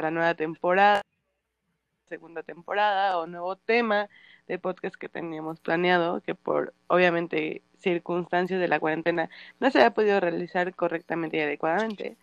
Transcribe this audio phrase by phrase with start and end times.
[0.00, 1.02] a la nueva temporada,
[2.08, 4.08] segunda temporada o nuevo tema
[4.48, 9.94] de podcast que teníamos planeado, que por obviamente circunstancias de la cuarentena no se ha
[9.94, 12.16] podido realizar correctamente y adecuadamente.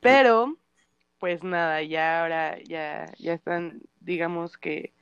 [0.00, 0.56] Pero,
[1.18, 4.92] pues nada, ya ahora ya, ya están, digamos que,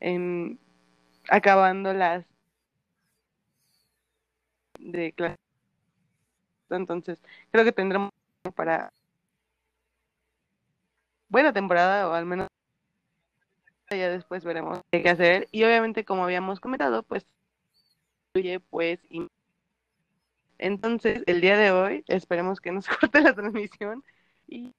[0.00, 0.58] en,
[1.28, 2.24] acabando las
[4.78, 5.36] de clase.
[6.70, 7.20] Entonces,
[7.50, 8.10] creo que tendremos
[8.54, 8.92] para
[11.28, 12.48] buena temporada o al menos
[13.90, 15.48] ya después veremos qué hacer.
[15.52, 17.26] Y obviamente como habíamos comentado pues
[18.70, 19.00] pues
[20.58, 24.04] entonces el día de hoy esperemos que nos corte la transmisión
[24.46, 24.74] y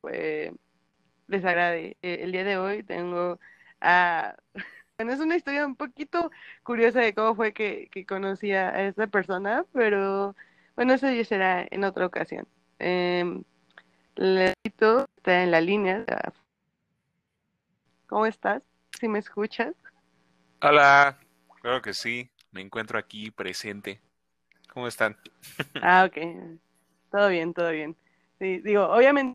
[0.00, 0.52] pues
[1.28, 1.98] les agrade.
[2.02, 3.40] Eh, el día de hoy tengo
[3.80, 4.36] a
[4.98, 6.30] bueno es una historia un poquito
[6.64, 10.36] curiosa de cómo fue que, que conocí a esta persona pero
[10.76, 12.48] bueno eso ya será en otra ocasión.
[12.80, 13.42] Eh,
[14.16, 16.04] está en la línea
[18.06, 18.62] ¿Cómo estás?
[18.98, 19.74] ¿Si me escuchas?
[20.60, 21.18] Hola,
[21.60, 24.00] claro que sí, me encuentro aquí presente.
[24.72, 25.16] ¿Cómo están?
[25.82, 26.60] Ah, ok.
[27.10, 27.96] Todo bien, todo bien.
[28.38, 29.34] Sí, digo, obviamente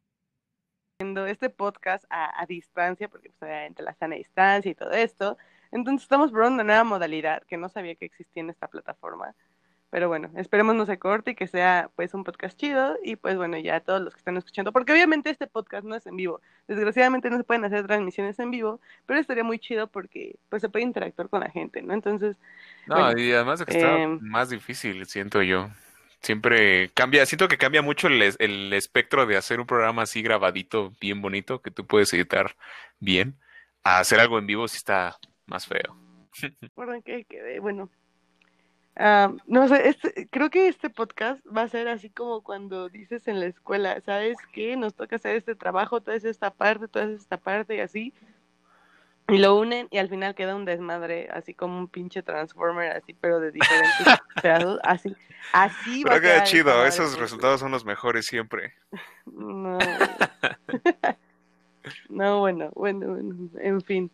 [1.28, 5.38] este podcast a, a distancia, porque pues, obviamente la sana distancia y todo esto.
[5.72, 9.36] Entonces estamos probando una nueva modalidad que no sabía que existía en esta plataforma.
[9.90, 13.38] Pero bueno, esperemos no se corte y que sea pues un podcast chido y pues
[13.38, 16.42] bueno, ya todos los que están escuchando, porque obviamente este podcast no es en vivo,
[16.68, 20.70] desgraciadamente no se pueden hacer transmisiones en vivo, pero estaría muy chido porque pues se
[20.70, 21.94] puede interactuar con la gente, ¿no?
[21.94, 22.38] Entonces...
[22.86, 25.70] No, y además de que está em, más difícil, siento yo.
[26.20, 30.92] Siempre cambia, siento que cambia mucho el, el espectro de hacer un programa así grabadito,
[31.00, 32.56] bien bonito, que tú puedes editar
[33.00, 33.38] bien,
[33.84, 35.96] a hacer algo en vivo si está más feo.
[37.06, 37.90] Que, que, bueno,
[39.00, 43.40] no sé, este, creo que este podcast va a ser así como cuando dices en
[43.40, 44.76] la escuela, ¿sabes qué?
[44.76, 48.14] Nos toca hacer este trabajo, toda esta parte, toda esta parte y así.
[49.30, 53.14] Y lo unen y al final queda un desmadre, así como un pinche Transformer, así,
[53.14, 53.98] pero de diferentes
[54.42, 55.16] pedazos, así,
[55.52, 58.74] así va Pero queda chido, esos resultados son los mejores siempre.
[59.26, 59.78] No.
[62.10, 64.12] no, bueno, bueno, bueno, en fin.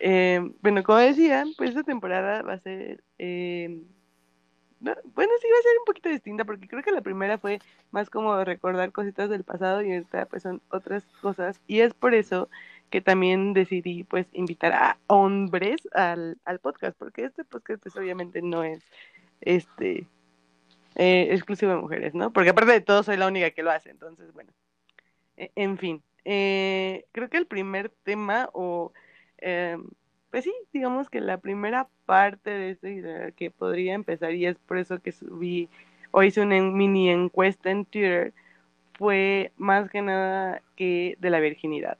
[0.00, 3.04] Eh, bueno, como decía, pues esta temporada va a ser...
[3.18, 3.82] Eh,
[4.80, 7.60] bueno, sí va a ser un poquito distinta porque creo que la primera fue
[7.90, 12.14] más como recordar cositas del pasado y ahorita pues son otras cosas y es por
[12.14, 12.48] eso
[12.90, 18.42] que también decidí pues invitar a hombres al, al podcast porque este podcast pues obviamente
[18.42, 18.84] no es
[19.40, 20.06] este
[20.94, 22.32] eh, exclusivo de mujeres, ¿no?
[22.32, 24.50] Porque aparte de todo soy la única que lo hace, entonces bueno,
[25.36, 28.92] e, en fin, eh, creo que el primer tema o
[29.38, 29.76] eh,
[30.30, 34.78] pues sí, digamos que la primera parte de este que podría empezar, y es por
[34.78, 35.68] eso que subí
[36.10, 38.32] o hice una mini encuesta en Twitter,
[38.94, 41.98] fue más que nada que de la virginidad.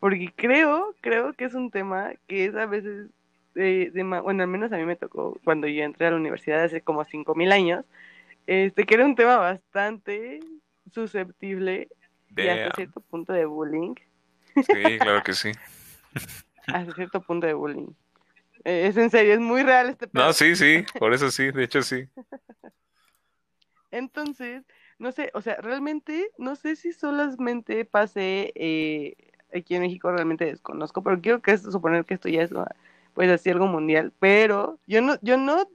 [0.00, 3.08] Porque creo, creo que es un tema que es a veces,
[3.54, 3.90] de,
[4.22, 7.04] bueno, al menos a mí me tocó cuando yo entré a la universidad hace como
[7.04, 7.84] cinco mil años,
[8.46, 10.40] este, que era un tema bastante
[10.90, 11.88] susceptible
[12.36, 13.94] y hasta cierto punto de bullying.
[14.54, 15.52] Sí, claro que sí.
[16.66, 17.88] hasta cierto punto de bullying.
[18.64, 21.64] Eh, es en serio, es muy real este No, sí, sí, por eso sí, de
[21.64, 22.08] hecho sí.
[23.90, 24.64] Entonces,
[24.98, 29.16] no sé, o sea, realmente, no sé si solamente pasé eh,
[29.54, 32.50] aquí en México, realmente desconozco, pero quiero que suponer que esto ya es
[33.14, 35.68] pues así algo mundial, pero yo no, yo no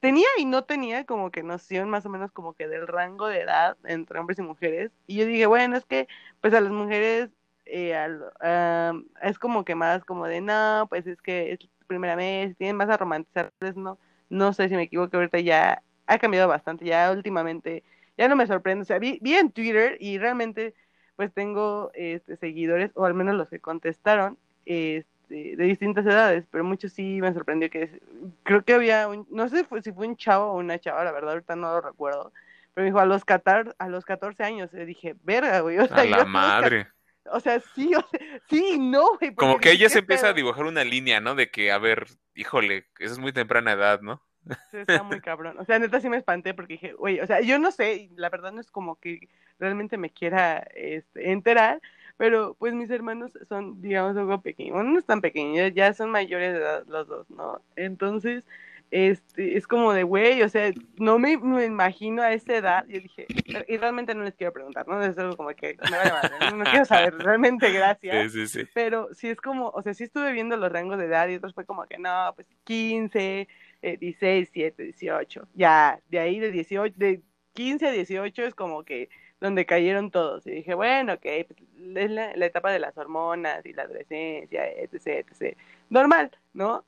[0.00, 3.40] tenía y no tenía como que noción más o menos como que del rango de
[3.40, 6.08] edad entre hombres y mujeres, y yo dije, bueno, es que
[6.40, 7.30] pues a las mujeres
[7.68, 8.92] eh,
[9.22, 12.88] es como que más como de, no, pues es que es primera vez, tienen más
[12.88, 13.98] a romantizar, no,
[14.28, 17.82] no sé si me equivoco, ahorita ya ha cambiado bastante, ya últimamente,
[18.16, 20.74] ya no me sorprende, o sea, vi, vi en Twitter y realmente
[21.16, 26.62] pues tengo este, seguidores, o al menos los que contestaron, este, de distintas edades, pero
[26.62, 28.00] muchos sí me sorprendió que
[28.44, 31.32] creo que había un, no sé si fue un chavo o una chava, la verdad
[31.32, 32.32] ahorita no lo recuerdo,
[32.72, 35.86] pero me dijo a los 14, a los 14 años, le dije, verga, güey, o
[35.88, 36.86] sea, a la madre.
[37.32, 39.34] O sea, sí, o sea, sí, no, güey.
[39.34, 41.34] Como que ella se empieza a dibujar una línea, ¿no?
[41.34, 44.22] De que, a ver, híjole, esa es muy temprana edad, ¿no?
[44.70, 45.58] Sí, está muy cabrón.
[45.58, 48.30] O sea, neta sí me espanté porque dije, güey, o sea, yo no sé, la
[48.30, 49.28] verdad no es como que
[49.58, 51.80] realmente me quiera este, enterar,
[52.16, 54.74] pero pues mis hermanos son, digamos, algo pequeños.
[54.74, 57.60] Bueno, no están pequeños, ya son mayores de edad los dos, ¿no?
[57.76, 58.46] Entonces,
[58.90, 62.84] este, es como de, güey, o sea, no me, imagino a esa edad.
[62.88, 63.26] Yo dije,
[63.66, 65.02] y realmente no les quiero preguntar, ¿no?
[65.02, 68.32] Es algo como que me no, quiero saber, realmente, gracias.
[68.32, 68.70] Sí, sí, sí.
[68.74, 71.54] Pero sí es como, o sea, sí estuve viendo los rangos de edad y otros
[71.54, 73.48] fue como que, no, pues 15,
[73.82, 75.48] eh, 16, 7, 18.
[75.54, 79.10] Ya, de ahí de 18, de 15 a 18 es como que
[79.40, 80.46] donde cayeron todos.
[80.46, 81.60] Y dije, bueno, ok, pues,
[81.96, 85.56] es la, etapa de las hormonas y la adolescencia, etc, etc.
[85.90, 86.84] Normal, ¿no?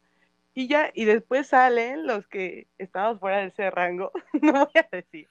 [0.61, 4.13] Y ya, y después salen los que estamos fuera de ese rango,
[4.43, 5.27] no voy a decir.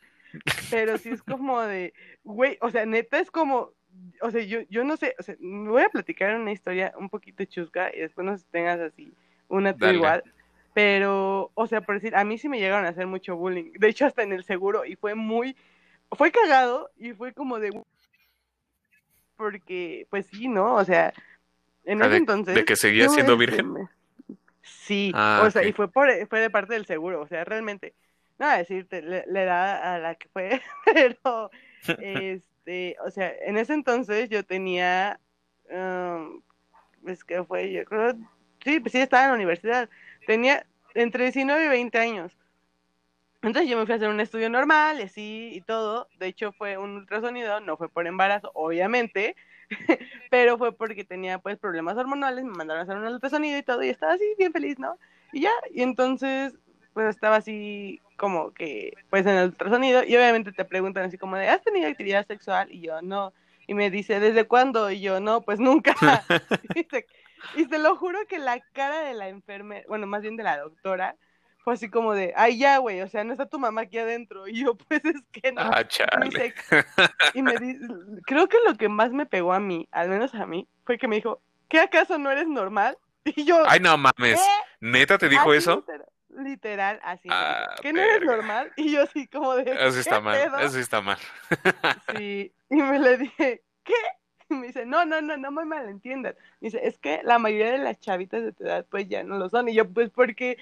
[0.72, 1.94] Pero sí es como de,
[2.24, 3.74] güey, o sea, neta es como,
[4.22, 7.10] o sea, yo, yo no sé, o sea, me voy a platicar una historia un
[7.10, 9.14] poquito chusca y después nos tengas así
[9.50, 10.24] una tú igual.
[10.74, 13.74] Pero, o sea, por decir, a mí sí me llegaron a hacer mucho bullying.
[13.74, 15.56] De hecho, hasta en el seguro, y fue muy,
[16.14, 17.70] fue cagado y fue como de
[19.36, 21.14] porque pues sí no o sea
[21.86, 23.88] en ah, ese entonces de que seguía siendo virgen
[24.70, 27.94] sí ah, o sea y fue por fue de parte del seguro o sea realmente
[28.38, 31.52] no decirte le, da a la que fue pero
[32.00, 35.20] este o sea en ese entonces yo tenía
[35.70, 36.42] um,
[37.04, 38.14] pues que fue yo creo
[38.64, 39.90] sí pues sí estaba en la universidad
[40.26, 42.40] tenía entre 19 y 20 años
[43.42, 46.10] entonces yo me fui a hacer un estudio normal y así y todo.
[46.20, 49.36] De hecho fue un ultrasonido, no fue por embarazo, obviamente,
[50.30, 53.84] pero fue porque tenía pues problemas hormonales, me mandaron a hacer un ultrasonido y todo
[53.84, 54.98] y estaba así bien feliz, ¿no?
[55.32, 56.54] Y ya, y entonces
[56.94, 61.38] pues estaba así como que pues en el ultrasonido y obviamente te preguntan así como
[61.38, 62.68] de, ¿has tenido actividad sexual?
[62.72, 63.34] Y yo no.
[63.68, 64.90] Y me dice, ¿desde cuándo?
[64.92, 65.96] Y yo no, pues nunca.
[67.56, 70.58] y, te lo juro que la cara de la enfermera, bueno, más bien de la
[70.58, 71.16] doctora,
[71.64, 74.48] fue así como de, ay, ya, güey, o sea, no está tu mamá aquí adentro.
[74.48, 75.62] Y yo, pues es que no.
[75.62, 75.84] Ah,
[77.34, 77.88] y me dice,
[78.26, 81.08] creo que lo que más me pegó a mí, al menos a mí, fue que
[81.08, 82.98] me dijo, ¿qué acaso no eres normal?
[83.36, 84.42] Y yo, ay, no mames,
[84.80, 85.86] ¿neta te dijo eso?
[86.30, 87.28] Literal, así.
[87.30, 88.72] Ah, ¿Que no eres normal?
[88.78, 89.72] Y yo así como de.
[89.72, 91.18] Eso está mal, eso está mal.
[92.16, 93.94] sí, y me le dije, ¿qué?
[94.50, 96.36] Y me dice, no, no, no, no me malentiendas.
[96.60, 99.38] Me dice, es que la mayoría de las chavitas de tu edad, pues ya no
[99.38, 99.70] lo son.
[99.70, 100.58] Y yo, pues porque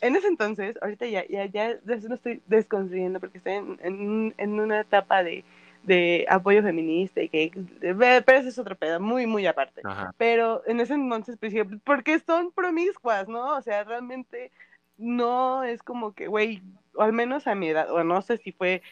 [0.00, 4.80] en ese entonces, ahorita ya, ya, ya no estoy desconstruyendo porque estoy en, en, una
[4.80, 5.44] etapa de,
[5.82, 9.82] de, apoyo feminista y que, pero eso es otro pedo, muy, muy aparte.
[10.16, 11.54] Pero en ese entonces, pues,
[11.84, 13.56] porque son promiscuas, ¿no?
[13.56, 14.52] O sea, realmente
[14.96, 16.62] no es como que, güey,
[16.94, 18.82] o al menos a mi edad, o no sé si fue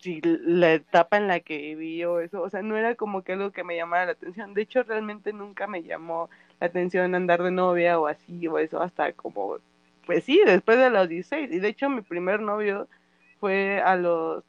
[0.00, 3.32] si la etapa en la que viví o eso, o sea, no era como que
[3.32, 4.54] algo que me llamara la atención.
[4.54, 8.80] De hecho, realmente nunca me llamó la atención andar de novia o así o eso
[8.80, 9.58] hasta como
[10.10, 11.52] pues sí, después de los 16.
[11.52, 12.88] Y de hecho mi primer novio
[13.38, 14.42] fue a los...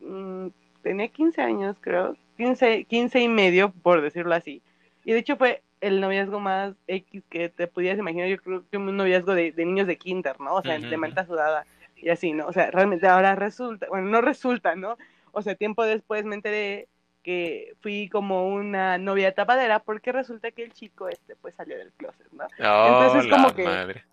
[0.00, 0.48] Mm,
[0.82, 2.18] tenía 15 años, creo.
[2.36, 4.60] 15, 15 y medio, por decirlo así.
[5.06, 8.28] Y de hecho fue el noviazgo más X que te pudieras imaginar.
[8.28, 10.56] Yo creo que un noviazgo de, niños de kinder, ¿no?
[10.56, 11.64] O sea, de manta sudada
[11.96, 12.46] y así, ¿no?
[12.46, 14.98] O sea, realmente ahora resulta, bueno, no resulta, ¿no?
[15.32, 16.88] O sea, tiempo después me enteré
[17.22, 21.90] que fui como una novia tapadera porque resulta que el chico este pues salió del
[21.92, 22.44] closet, ¿no?
[22.60, 24.04] Oh, Entonces como que madre.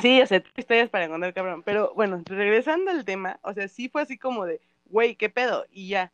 [0.00, 1.62] Sí, o sea, historias para encontrar cabrón.
[1.62, 5.66] Pero bueno, regresando al tema, o sea, sí fue así como de, güey, ¿qué pedo?
[5.70, 6.12] Y ya.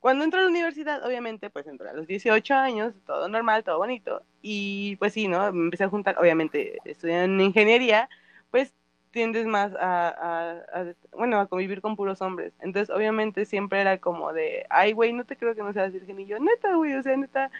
[0.00, 3.78] Cuando entró a la universidad, obviamente, pues entró a los 18 años, todo normal, todo
[3.78, 4.22] bonito.
[4.40, 5.52] Y pues sí, ¿no?
[5.52, 8.08] Me empecé a juntar, obviamente, estudiando ingeniería,
[8.50, 8.72] pues
[9.10, 12.54] tiendes más a, bueno, a convivir con puros hombres.
[12.60, 16.20] Entonces, obviamente, siempre era como de, ay, güey, no te creo que no seas virgen.
[16.20, 17.50] Y yo, neta, güey, o sea, neta,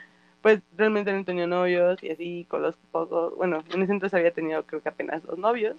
[0.43, 4.33] pues realmente no tenía novios y así con los pocos, bueno, en ese entonces había
[4.33, 5.77] tenido creo que apenas dos novios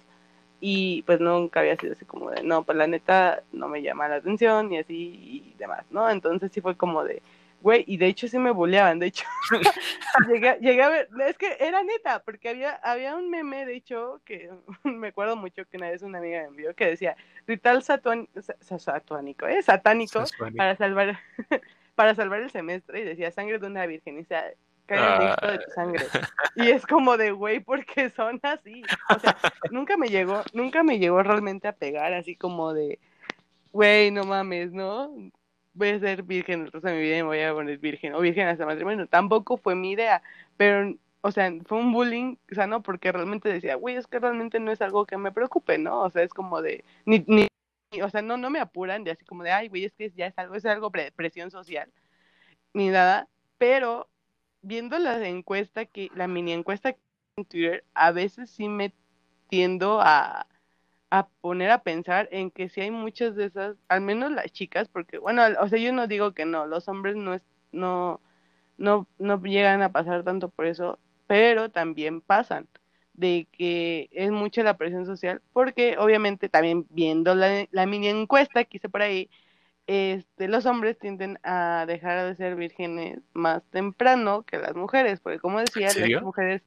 [0.60, 4.08] y pues nunca había sido así como de, no, pues la neta no me llama
[4.08, 6.08] la atención y así y demás, ¿no?
[6.08, 7.20] Entonces sí fue como de,
[7.60, 9.24] güey, y de hecho sí me bulleaban, de hecho,
[10.28, 14.20] llegué, llegué, a ver, es que era neta, porque había, había un meme, de hecho,
[14.24, 14.50] que
[14.84, 17.16] me acuerdo mucho que una vez una amiga me envió que decía,
[17.46, 19.62] ritual satánico, ¿eh?
[19.62, 20.22] Satánico,
[20.56, 21.18] para salvar
[21.94, 24.44] para salvar el semestre y decía sangre de una virgen y sea
[24.86, 25.74] cae el de tu ah.
[25.74, 26.04] sangre
[26.56, 28.82] y es como de güey porque son así
[29.14, 29.36] o sea
[29.70, 32.98] nunca me llegó nunca me llegó realmente a pegar así como de
[33.72, 35.14] güey no mames no
[35.74, 38.14] voy a ser virgen el resto de mi vida y me voy a poner virgen
[38.14, 40.22] o virgen hasta matrimonio tampoco fue mi idea
[40.56, 44.18] pero o sea, fue un bullying, o sea, no, porque realmente decía, güey, es que
[44.18, 46.00] realmente no es algo que me preocupe, ¿no?
[46.02, 47.46] O sea, es como de, ni, ni
[48.00, 50.26] o sea, no, no me apuran de así como de, ay, güey, es que ya
[50.26, 51.92] es algo, es algo presión social,
[52.74, 54.08] ni nada, pero
[54.62, 56.96] viendo la encuesta que, la mini encuesta
[57.36, 58.94] en Twitter, a veces sí me
[59.48, 60.46] tiendo a,
[61.10, 64.88] a poner a pensar en que si hay muchas de esas, al menos las chicas,
[64.88, 68.20] porque, bueno, o sea, yo no digo que no, los hombres no, es, no,
[68.78, 72.68] no, no llegan a pasar tanto por eso, pero también pasan
[73.14, 78.64] de que es mucha la presión social, porque obviamente también viendo la, la mini encuesta
[78.64, 79.28] que hice por ahí,
[79.86, 85.38] este, los hombres tienden a dejar de ser vírgenes más temprano que las mujeres, porque
[85.38, 86.62] como decía, las mujeres,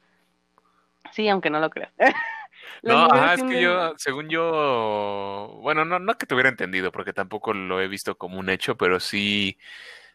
[1.11, 1.93] sí, aunque no lo creas,
[2.83, 7.13] no, ajá, es que yo, según yo, bueno, no, no que te hubiera entendido, porque
[7.13, 9.57] tampoco lo he visto como un hecho, pero sí,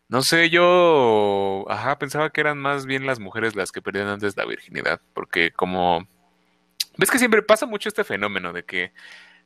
[0.08, 4.36] no sé, yo, ajá, pensaba que eran más bien las mujeres las que perdían antes
[4.36, 6.06] la virginidad, porque como,
[6.96, 8.92] ves que siempre pasa mucho este fenómeno de que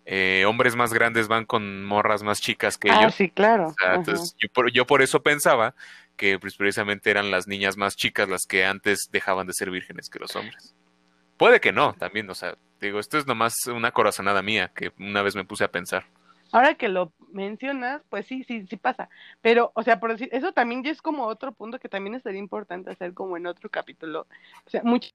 [0.06, 3.14] eh, hombres más grandes van con morras más chicas que ah, ellos.
[3.14, 3.74] sí, claro.
[3.94, 5.74] entonces, yo por, yo por eso pensaba
[6.16, 10.10] que pues, precisamente eran las niñas más chicas las que antes dejaban de ser vírgenes
[10.10, 10.74] que los hombres.
[11.36, 15.22] Puede que no, también, o sea, digo, esto es nomás una corazonada mía que una
[15.22, 16.04] vez me puse a pensar.
[16.52, 19.08] Ahora que lo mencionas, pues sí, sí, sí pasa.
[19.40, 22.38] Pero, o sea, por decir, eso también ya es como otro punto que también estaría
[22.38, 24.28] importante hacer como en otro capítulo.
[24.64, 25.10] O sea, mucho,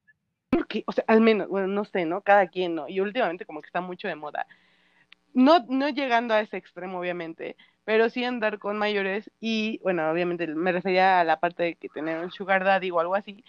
[0.49, 2.21] porque, o sea, al menos, bueno, no sé, ¿no?
[2.21, 2.87] Cada quien, ¿no?
[2.87, 4.45] Y últimamente como que está mucho de moda.
[5.33, 10.47] No, no llegando a ese extremo, obviamente, pero sí andar con mayores y, bueno, obviamente
[10.47, 13.43] me refería a la parte de que tener un sugar daddy o algo así,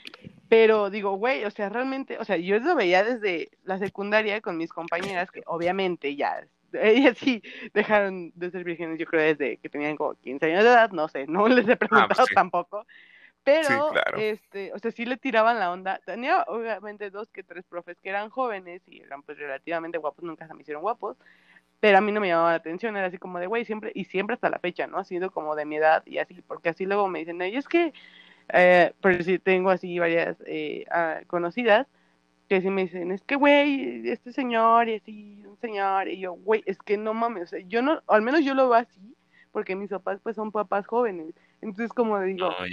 [0.48, 4.56] pero digo, güey, o sea, realmente, o sea, yo lo veía desde la secundaria con
[4.56, 7.42] mis compañeras que obviamente ya, ellas sí
[7.74, 11.08] dejaron de ser vírgenes, yo creo, desde que tenían como 15 años de edad, no
[11.08, 12.86] sé, no les he ah, pues preguntado tampoco,
[13.44, 16.00] pero, este, o sea, sí le tiraban la onda.
[16.04, 20.46] Tenía obviamente dos que tres profes que eran jóvenes y eran pues relativamente guapos, nunca
[20.46, 21.16] se me hicieron guapos,
[21.80, 24.04] pero a mí no me llamaba la atención, era así como de, güey, siempre, y
[24.04, 24.98] siempre hasta la fecha, ¿no?
[24.98, 27.66] Ha sido como de mi edad y así, porque así luego me dicen, y es
[27.66, 27.92] que
[28.52, 31.86] eh, pero si tengo así varias eh, ah, conocidas
[32.48, 36.32] que sí me dicen, es que, güey, este señor y así, un señor, y yo,
[36.32, 39.16] güey, es que no mames, o sea, yo no, al menos yo lo veo así,
[39.52, 42.66] porque mis papás pues son papás jóvenes, entonces como digo, oh,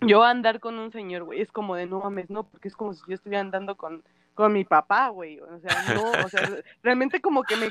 [0.00, 2.92] yo andar con un señor, güey, es como de no mames, no, porque es como
[2.94, 6.40] si yo estuviera andando con, con mi papá, güey, o sea, no, o sea,
[6.82, 7.68] realmente como que me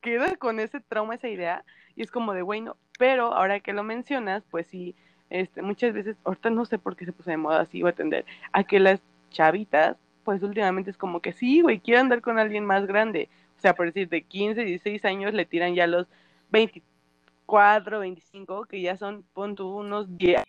[0.00, 1.64] queda con ese trauma, esa idea,
[1.96, 4.94] y es como de, güey, no, pero ahora que lo mencionas, pues sí,
[5.28, 7.92] este, muchas veces, ahorita no sé por qué se puso de moda así, voy a
[7.92, 9.00] atender, a que las
[9.30, 13.28] chavitas, pues últimamente es como que sí, güey, quiero andar con alguien más grande.
[13.56, 16.06] O sea, por decir, de 15, 16 años le tiran ya los
[16.50, 20.44] 24, 25, que ya son, pon unos 10,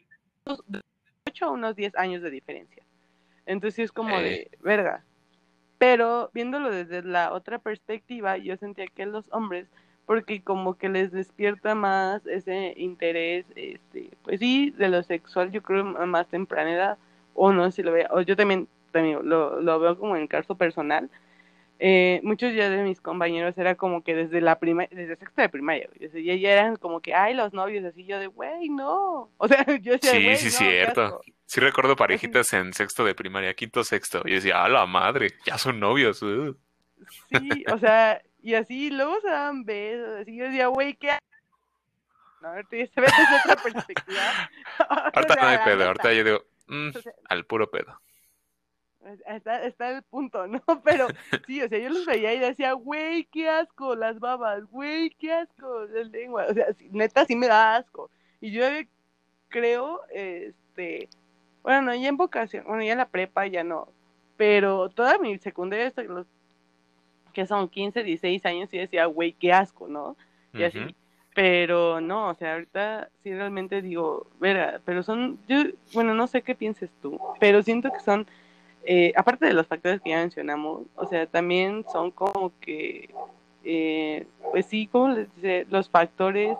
[0.46, 0.82] 8
[1.50, 2.84] unos 10 años de diferencia.
[3.46, 5.04] Entonces es como de, verga.
[5.78, 9.68] Pero viéndolo desde la otra perspectiva, yo sentía que los hombres
[10.06, 15.62] porque como que les despierta más ese interés, este, pues sí, de lo sexual, yo
[15.62, 16.98] creo más temprana edad,
[17.34, 20.24] o no sé si lo veo, o yo también, también lo, lo veo como en
[20.24, 21.10] el caso personal,
[21.84, 25.50] eh, muchos ya de mis compañeros era como que desde la primaria, desde sexta de
[25.50, 29.48] primaria, ya, ya eran como que, ay, los novios, así yo de, güey, no, o
[29.48, 34.22] sea, yo decía, sí, sí, cierto, sí recuerdo parejitas en sexto de primaria, quinto, sexto,
[34.26, 36.56] y decía, a la madre, ya son novios, uh".
[37.32, 41.18] Sí, o sea, y así, luego se daban besos, así yo decía, güey, ¿qué?
[42.44, 44.22] No, a ver, se ve desde otra perspectiva.
[45.16, 46.90] ahorita no hay pedo, ahorita yo digo, mm,
[47.28, 48.00] al puro pedo.
[49.26, 50.62] Está, está el punto, ¿no?
[50.84, 51.08] Pero
[51.48, 55.34] sí, o sea, yo los veía y decía, güey, qué asco, las babas, güey, qué
[55.34, 56.46] asco, la lengua.
[56.50, 58.10] O sea, neta, sí me da asco.
[58.40, 58.64] Y yo
[59.50, 61.10] creo, este,
[61.64, 63.88] bueno, ya en vocación, bueno, ya en la prepa ya no,
[64.38, 66.26] pero toda mi secundaria, los
[67.34, 70.18] que son 15, 16 años y decía, güey, qué asco, ¿no?
[70.54, 70.80] Y así.
[71.34, 76.42] Pero no, o sea, ahorita sí realmente digo, verá, pero son, yo, bueno, no sé
[76.42, 78.28] qué pienses tú, pero siento que son,
[78.84, 83.14] eh, aparte de los factores que ya mencionamos, o sea, también son como que,
[83.64, 86.58] eh, pues sí, como les dice, los factores,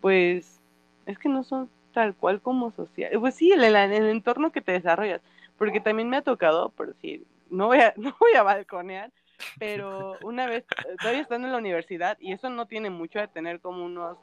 [0.00, 0.60] pues,
[1.06, 5.22] es que no son tal cual como social, pues sí, el, entorno que te desarrollas,
[5.56, 9.10] porque también me ha tocado, por decir, no voy a, no voy a balconear,
[9.58, 10.64] pero una vez,
[11.00, 14.18] todavía estando en la universidad, y eso no tiene mucho de tener como unos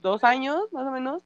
[0.00, 1.22] dos años, más o menos,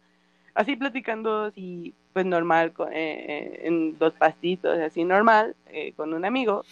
[0.57, 5.55] así platicando así, pues normal, con, eh, eh, en dos pastitos, así normal,
[5.97, 6.65] con un amigo,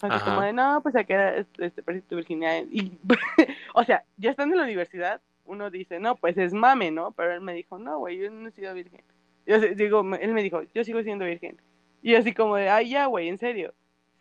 [0.00, 2.92] así como de, no, pues aquí este, este tu virginidad, y,
[3.74, 7.10] o sea, ya estando en la universidad, uno dice, no, pues es mame, ¿no?
[7.12, 9.02] Pero él me dijo, no, güey, yo no he sido virgen.
[9.46, 11.60] Yo digo, él me dijo, yo sigo siendo virgen.
[12.02, 13.74] Y así como de, ay, ya, güey, en serio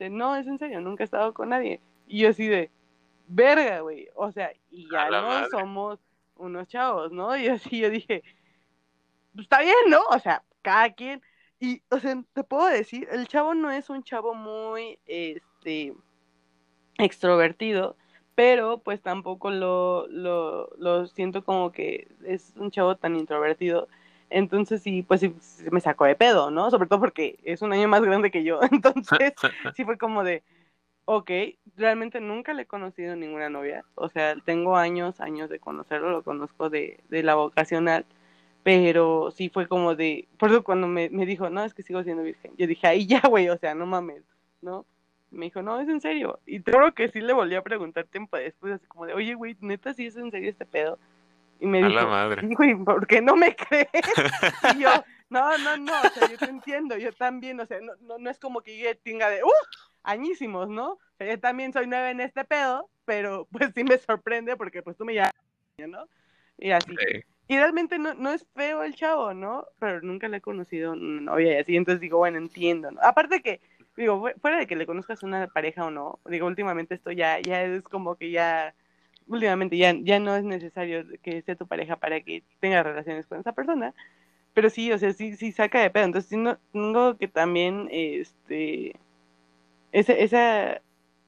[0.07, 1.81] no, es en serio, nunca he estado con nadie.
[2.07, 2.71] Y yo así de,
[3.27, 4.07] verga, güey.
[4.15, 5.99] O sea, y ya no somos
[6.37, 7.35] unos chavos, ¿no?
[7.35, 8.23] Y así yo dije,
[9.33, 10.01] pues está bien, ¿no?
[10.09, 11.21] O sea, cada quien.
[11.59, 15.93] Y, o sea, te puedo decir, el chavo no es un chavo muy, este,
[16.97, 17.97] extrovertido,
[18.35, 23.87] pero pues tampoco lo, lo, lo siento como que es un chavo tan introvertido
[24.29, 25.35] entonces sí, pues sí,
[25.71, 26.69] me sacó de pedo, ¿no?
[26.69, 28.59] Sobre todo porque es un año más grande que yo.
[28.71, 29.33] Entonces
[29.75, 30.43] sí fue como de,
[31.05, 31.31] ok,
[31.75, 33.85] realmente nunca le he conocido ninguna novia.
[33.95, 38.05] O sea, tengo años, años de conocerlo, lo conozco de, de la vocacional.
[38.69, 42.03] Pero sí fue como de, por eso cuando me, me dijo, no, es que sigo
[42.03, 42.51] siendo virgen.
[42.55, 44.21] Yo dije, ahí ya, güey, o sea, no mames,
[44.61, 44.85] ¿no?
[45.31, 46.39] me dijo, no, es en serio.
[46.45, 49.57] Y creo que sí le volví a preguntar tiempo después, así como de, oye, güey,
[49.59, 50.99] neta, sí es en serio este pedo.
[51.59, 52.47] Y me dijo, madre.
[52.55, 53.87] güey, ¿por qué no me crees?
[54.75, 54.89] y yo,
[55.31, 58.29] no, no, no, o sea, yo te entiendo, yo también, o sea, no, no, no
[58.29, 59.49] es como que yo tenga de, ¡uh!
[60.03, 60.91] Añísimos, ¿no?
[60.91, 64.83] O sea, yo también soy nueve en este pedo, pero pues sí me sorprende porque
[64.83, 65.33] pues tú me llamas,
[65.77, 66.07] ¿no?
[66.59, 66.95] Y así.
[67.49, 69.65] Y realmente no, no es feo el chavo, ¿no?
[69.79, 73.01] Pero nunca le he conocido una novia y así, entonces digo, bueno, entiendo, ¿no?
[73.01, 73.59] Aparte que,
[73.97, 77.63] digo, fuera de que le conozcas una pareja o no, digo, últimamente esto ya, ya
[77.63, 78.75] es como que ya,
[79.25, 83.39] últimamente ya, ya no es necesario que sea tu pareja para que tengas relaciones con
[83.39, 83.95] esa persona,
[84.53, 86.29] pero sí, o sea, sí, sí saca de pedo, entonces
[86.71, 88.95] tengo que también, este,
[89.91, 90.81] esa,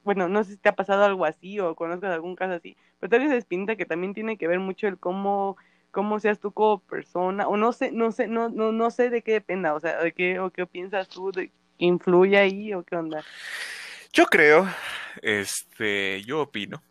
[0.03, 3.09] bueno, no sé si te ha pasado algo así o conozcas algún caso así, pero
[3.09, 5.57] tal vez es pinta que también tiene que ver mucho el cómo
[5.91, 9.21] cómo seas tú como persona, o no sé, no sé, no, no, no sé de
[9.21, 11.31] qué dependa, o sea, de qué, o qué piensas tú,
[11.77, 13.23] influye ahí, o qué onda.
[14.13, 14.67] Yo creo,
[15.21, 16.81] este, yo opino,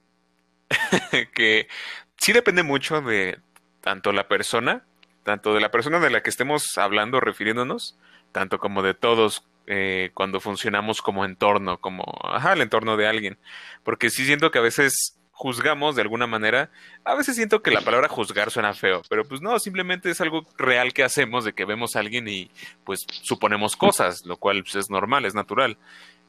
[1.34, 1.68] que
[2.16, 3.38] sí depende mucho de
[3.80, 4.84] tanto la persona,
[5.22, 7.98] tanto de la persona de la que estemos hablando, refiriéndonos,
[8.32, 13.38] tanto como de todos eh, cuando funcionamos como entorno, como, ajá, el entorno de alguien.
[13.84, 16.68] Porque sí siento que a veces juzgamos de alguna manera.
[17.02, 20.46] A veces siento que la palabra juzgar suena feo, pero pues no, simplemente es algo
[20.58, 22.50] real que hacemos de que vemos a alguien y
[22.84, 25.78] pues suponemos cosas, lo cual pues, es normal, es natural.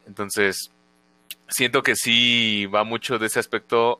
[0.07, 0.71] Entonces,
[1.49, 3.99] siento que sí va mucho de ese aspecto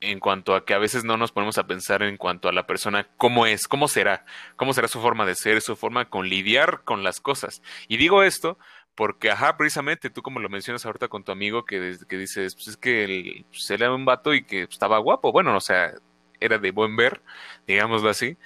[0.00, 2.66] en cuanto a que a veces no nos ponemos a pensar en cuanto a la
[2.66, 4.24] persona, cómo es, cómo será,
[4.56, 7.60] cómo será su forma de ser, su forma con lidiar con las cosas.
[7.86, 8.58] Y digo esto
[8.98, 12.66] porque, ajá, precisamente tú como lo mencionas ahorita con tu amigo que, que dices, pues
[12.66, 15.30] es que él, pues, era un vato y que estaba guapo.
[15.30, 15.92] Bueno, o sea,
[16.40, 17.22] era de buen ver,
[17.64, 18.36] digámoslo así.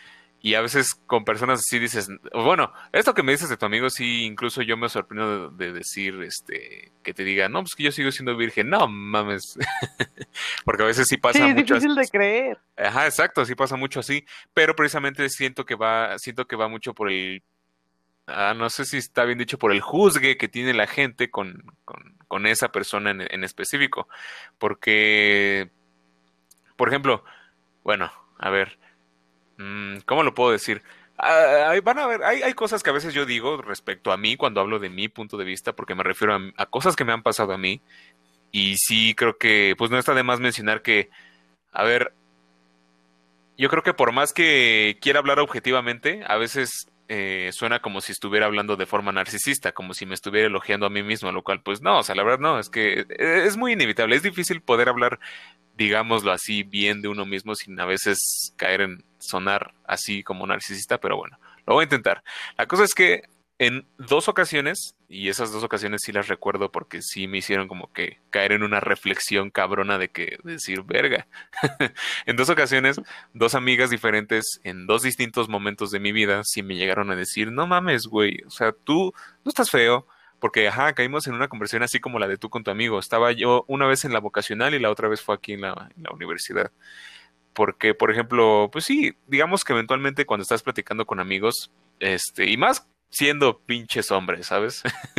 [0.43, 3.89] Y a veces con personas así dices, bueno, esto que me dices de tu amigo,
[3.89, 7.91] sí, incluso yo me sorprendo de, decir, este, que te diga, no, pues que yo
[7.91, 8.69] sigo siendo virgen.
[8.69, 9.57] No, mames.
[10.67, 11.77] Porque a veces sí pasa sí, mucho.
[11.77, 12.59] Es difícil de creer.
[12.77, 14.27] Ajá, exacto, sí pasa mucho así.
[14.53, 17.43] Pero precisamente siento que va, siento que va mucho por el
[18.27, 21.65] Ah, no sé si está bien dicho, por el juzgue que tiene la gente con,
[22.29, 24.09] con, esa persona en, específico.
[24.59, 25.71] Porque,
[26.77, 27.25] por ejemplo,
[27.85, 28.79] bueno, a ver,
[29.59, 30.83] mm, ¿cómo lo puedo decir?
[31.19, 34.37] Ah, van a ver, hay, hay, cosas que a veces yo digo respecto a mí
[34.37, 37.13] cuando hablo de mi punto de vista, porque me refiero a, a cosas que me
[37.13, 37.83] han pasado a mí.
[38.53, 41.11] Y sí creo que, pues no está de más mencionar que,
[41.73, 42.15] a ver,
[43.59, 48.13] yo creo que por más que quiera hablar objetivamente, a veces eh, suena como si
[48.13, 51.63] estuviera hablando de forma narcisista, como si me estuviera elogiando a mí mismo, lo cual
[51.63, 54.63] pues no, o sea, la verdad no, es que eh, es muy inevitable, es difícil
[54.63, 55.19] poder hablar,
[55.77, 60.99] digámoslo así, bien de uno mismo sin a veces caer en sonar así como narcisista,
[60.99, 62.23] pero bueno, lo voy a intentar.
[62.57, 63.23] La cosa es que
[63.63, 67.93] en dos ocasiones, y esas dos ocasiones sí las recuerdo porque sí me hicieron como
[67.93, 71.29] que caer en una reflexión cabrona de que decir verga.
[72.27, 73.01] en dos ocasiones,
[73.35, 77.53] dos amigas diferentes en dos distintos momentos de mi vida sí me llegaron a decir,
[77.53, 80.09] no mames, güey, o sea, tú no estás feo.
[80.41, 82.99] Porque, ajá, caímos en una conversación así como la de tú con tu amigo.
[82.99, 85.89] Estaba yo una vez en la vocacional y la otra vez fue aquí en la,
[85.97, 86.73] en la universidad
[87.53, 91.71] porque, por ejemplo, pues sí, digamos que eventualmente cuando estás platicando con amigos,
[92.01, 94.83] este, y más siendo pinches hombres, ¿sabes?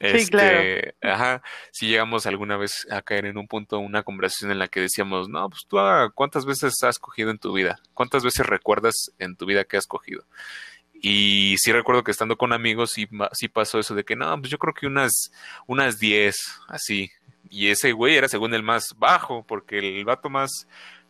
[0.00, 0.60] sí, claro.
[0.60, 4.68] Este, ajá, si llegamos alguna vez a caer en un punto, una conversación en la
[4.68, 7.78] que decíamos, no, pues tú, ah, ¿cuántas veces has cogido en tu vida?
[7.94, 10.24] ¿Cuántas veces recuerdas en tu vida que has cogido?
[10.92, 14.50] Y sí recuerdo que estando con amigos sí, sí pasó eso de que, no, pues
[14.50, 15.30] yo creo que unas,
[15.66, 16.36] unas 10,
[16.68, 17.12] así.
[17.48, 20.66] Y ese güey era según el más bajo, porque el vato más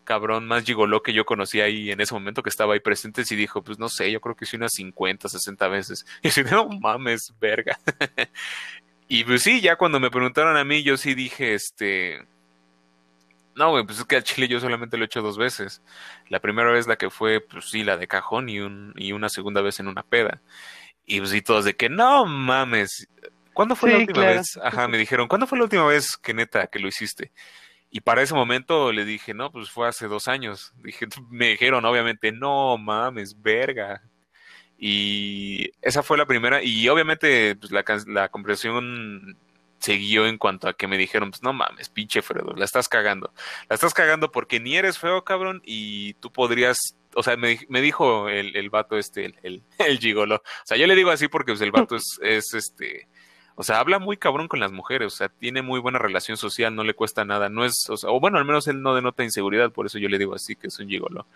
[0.07, 3.37] cabrón más gigoló que yo conocía ahí en ese momento que estaba ahí presente y
[3.37, 6.07] dijo, pues no sé, yo creo que sí unas 50, 60 veces.
[6.23, 7.79] Y yo no mames, verga.
[9.09, 12.25] y pues sí, ya cuando me preguntaron a mí, yo sí dije, este...
[13.55, 15.83] No, güey, pues es que al chile yo solamente lo he hecho dos veces.
[16.29, 19.31] La primera vez la que fue, pues sí, la de cajón y, un, y una
[19.31, 20.43] segunda vez en una peda.
[21.07, 23.09] Y pues sí, todos de que no mames.
[23.55, 24.59] ¿Cuándo fue la última vez?
[24.63, 27.33] Ajá, me dijeron, ¿cuándo fue la última vez que neta que lo hiciste?
[27.91, 30.73] Y para ese momento le dije, no, pues fue hace dos años.
[30.83, 34.03] Dije, me dijeron, obviamente, no mames, verga.
[34.79, 36.63] Y esa fue la primera.
[36.63, 39.37] Y obviamente, pues la, la conversación
[39.79, 43.33] siguió en cuanto a que me dijeron, pues no mames, pinche Fredo, la estás cagando.
[43.69, 47.81] La estás cagando porque ni eres feo, cabrón, y tú podrías, o sea, me, me
[47.81, 50.37] dijo el, el vato este, el, el, el, gigolo.
[50.37, 53.09] O sea, yo le digo así porque pues, el vato es, es este,
[53.59, 56.75] o sea, habla muy cabrón con las mujeres, o sea, tiene muy buena relación social,
[56.75, 59.25] no le cuesta nada, no es, o, sea, o bueno, al menos él no denota
[59.25, 61.27] inseguridad, por eso yo le digo así que es un gigolo.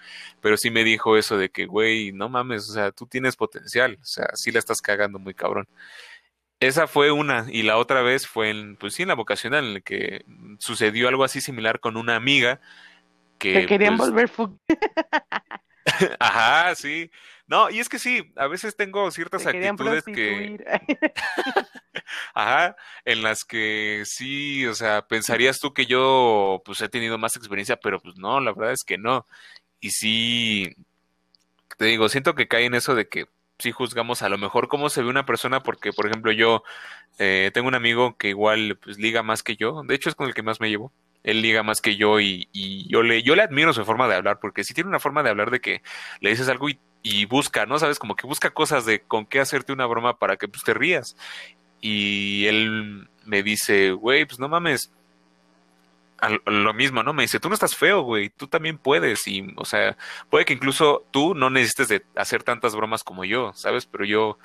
[0.42, 3.98] Pero sí me dijo eso de que, güey, no mames, o sea, tú tienes potencial,
[4.02, 5.66] o sea, sí la estás cagando muy cabrón.
[6.60, 9.74] Esa fue una, y la otra vez fue en, pues sí, en la vocacional, en
[9.74, 10.26] la que
[10.58, 12.60] sucedió algo así similar con una amiga
[13.38, 13.54] que...
[13.54, 14.30] Te querían pues, volver
[16.20, 17.10] Ajá, sí.
[17.50, 20.64] No, y es que sí, a veces tengo ciertas actitudes que...
[22.34, 27.34] Ajá, en las que sí, o sea, pensarías tú que yo pues he tenido más
[27.34, 29.26] experiencia, pero pues no, la verdad es que no.
[29.80, 30.76] Y sí,
[31.76, 33.26] te digo, siento que cae en eso de que
[33.58, 36.62] sí juzgamos a lo mejor cómo se ve una persona, porque por ejemplo yo
[37.18, 40.28] eh, tengo un amigo que igual pues liga más que yo, de hecho es con
[40.28, 40.92] el que más me llevo,
[41.24, 42.48] él liga más que yo y,
[42.88, 45.30] yo, le, yo le admiro su forma de hablar, porque sí tiene una forma de
[45.30, 45.82] hablar de que
[46.20, 47.78] le dices algo y, y busca, ¿no?
[47.78, 50.74] Sabes, como que busca cosas de con qué hacerte una broma para que pues, te
[50.74, 51.16] rías.
[51.80, 54.92] Y él me dice, güey, pues no mames,
[56.46, 57.12] lo mismo, ¿no?
[57.12, 59.96] Me dice, tú no estás feo, güey, tú también puedes y, o sea,
[60.28, 63.86] puede que incluso tú no necesites de hacer tantas bromas como yo, ¿sabes?
[63.86, 64.38] Pero yo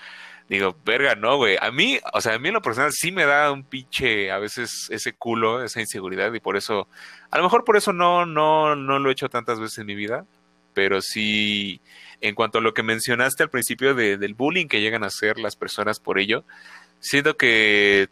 [0.48, 1.58] digo, verga, no, güey.
[1.60, 4.38] A mí, o sea, a mí en lo personal sí me da un pinche, a
[4.39, 6.88] veces ese culo, esa inseguridad y por eso,
[7.32, 9.96] a lo mejor por eso no, no, no lo he hecho tantas veces en mi
[9.96, 10.26] vida,
[10.74, 11.82] pero sí,
[12.28, 15.38] en cuanto a lo que mencionaste al principio de, del bullying que llegan a hacer
[15.38, 16.44] las personas por ello,
[17.00, 18.10] siento que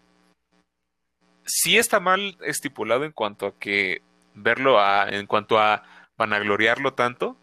[1.46, 4.02] sí está mal estipulado en cuanto a que
[4.34, 5.84] verlo a, en cuanto a
[6.18, 7.38] vanagloriarlo tanto.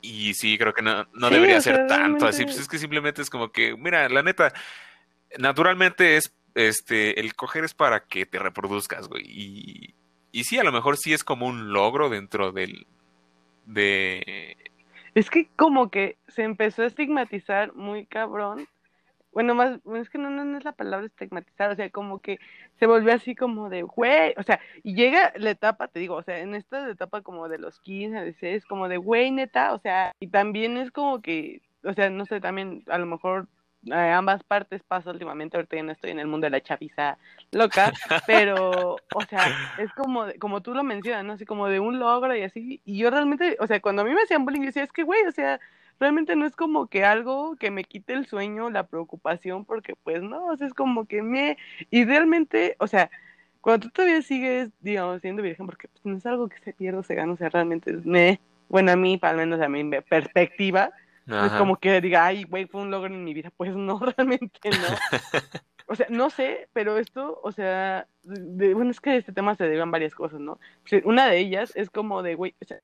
[0.00, 2.44] Y sí, creo que no, no debería ser tanto así.
[2.44, 4.52] Pues es que simplemente es como que, mira, la neta,
[5.38, 9.24] naturalmente es, este, el coger es para que te reproduzcas, güey.
[9.26, 9.94] Y,
[10.32, 12.86] y sí, a lo mejor sí es como un logro dentro del,
[13.66, 14.56] de...
[15.14, 18.66] Es que como que se empezó a estigmatizar muy cabrón.
[19.32, 22.38] Bueno, más, es que no, no, es la palabra estigmatizar, o sea, como que
[22.78, 26.22] se volvió así como de, güey, o sea, y llega la etapa, te digo, o
[26.22, 30.12] sea, en esta etapa como de los 15, 16, como de, güey, neta, o sea,
[30.20, 33.48] y también es como que, o sea, no sé, también a lo mejor
[33.90, 37.18] ambas partes pasa últimamente, ahorita ya no estoy en el mundo de la chaviza
[37.50, 37.92] loca,
[38.26, 41.32] pero, o sea, es como, como tú lo mencionas, ¿no?
[41.32, 44.12] Así como de un logro y así, y yo realmente, o sea, cuando a mí
[44.12, 45.60] me hacían bullying, yo decía, es que, güey, o sea,
[45.98, 50.22] realmente no es como que algo que me quite el sueño, la preocupación, porque pues
[50.22, 51.56] no, o sea, es como que me,
[51.90, 53.10] y realmente, o sea,
[53.60, 57.00] cuando tú todavía sigues, digamos, siendo virgen, porque pues, no es algo que se pierda
[57.00, 59.88] o se gana, o sea, realmente es me, bueno, a mí, al menos a mi
[60.02, 60.90] perspectiva,
[61.26, 63.98] no es como que diga, ay, güey, fue un logro en mi vida, pues no,
[64.16, 64.70] realmente no.
[65.86, 69.90] o sea, no sé, pero esto, o sea, bueno, es que este tema se derivan
[69.90, 70.58] varias cosas, ¿no?
[71.04, 72.80] Una de ellas es como de, güey, o sea,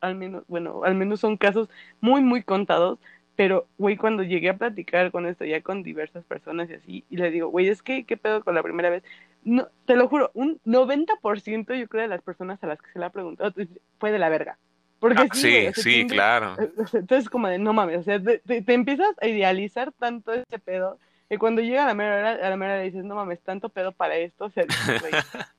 [0.00, 1.68] al menos, bueno, al menos son casos
[2.00, 2.98] muy, muy contados,
[3.34, 7.16] pero, güey, cuando llegué a platicar con esto ya con diversas personas y así, y
[7.16, 9.04] le digo, güey, es que, ¿qué pedo con la primera vez?
[9.44, 12.98] No, te lo juro, un 90% yo creo de las personas a las que se
[12.98, 13.52] le ha preguntado
[13.98, 14.58] fue de la verga.
[14.98, 16.56] Porque ah, sí, sí, claro.
[16.92, 20.98] Entonces, como de, no mames, o sea, te, te, empiezas a idealizar tanto ese pedo,
[21.28, 23.68] que cuando llega a la mera hora, a la mera hora dices, no mames, tanto
[23.68, 24.64] pedo para esto, o sea,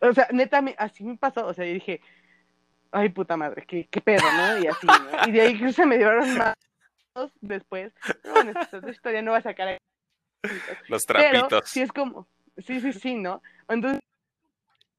[0.00, 2.00] o sea neta, así me pasó, o sea, yo dije,
[2.92, 4.58] ay puta madre, qué, qué pedo, ¿no?
[4.58, 5.28] Y así, ¿no?
[5.28, 6.56] Y de ahí se me dieron más
[7.40, 7.92] después.
[8.22, 9.78] Pero bueno, esta historia no va a sacar
[10.88, 11.48] los trapitos.
[11.48, 12.26] Pero sí es como,
[12.58, 13.42] sí, sí, sí, ¿no?
[13.68, 14.00] Entonces,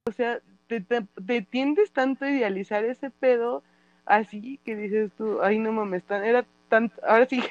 [0.07, 3.63] o sea, te, te, tiendes tanto a idealizar ese pedo
[4.11, 7.41] así que dices tú, ay no mames, tan, era tanto, ahora sí,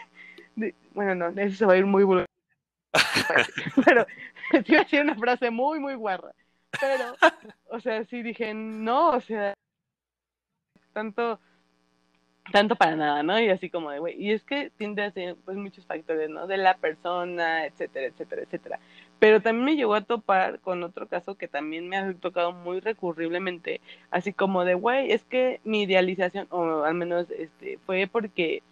[0.94, 2.26] bueno, no, eso se va a ir muy vulgar.
[3.84, 4.06] pero
[4.50, 6.32] te iba a decir una frase muy, muy guarra.
[6.80, 7.14] Pero,
[7.70, 9.54] o sea, sí dije, no, o sea,
[10.92, 11.40] tanto
[12.52, 13.38] tanto para nada, ¿no?
[13.40, 16.46] Y así como de, güey, y es que tiende a ser, pues, muchos factores, ¿no?
[16.46, 18.80] De la persona, etcétera, etcétera, etcétera.
[19.20, 22.80] Pero también me llegó a topar con otro caso que también me ha tocado muy
[22.80, 23.80] recurriblemente,
[24.10, 28.62] así como de, güey, es que mi idealización, o al menos, este, fue porque,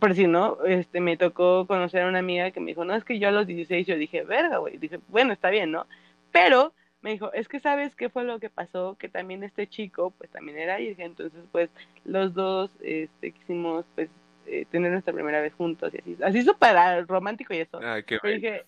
[0.00, 3.04] por si no, este, me tocó conocer a una amiga que me dijo, no, es
[3.04, 5.86] que yo a los 16 yo dije, verga, güey, dije, bueno, está bien, ¿no?
[6.32, 10.10] Pero me dijo, es que sabes qué fue lo que pasó, que también este chico,
[10.18, 11.70] pues también era virgen, entonces pues
[12.04, 14.10] los dos este, quisimos pues
[14.46, 17.78] eh, tener nuestra primera vez juntos y así, así súper romántico y eso.
[18.24, 18.64] dije,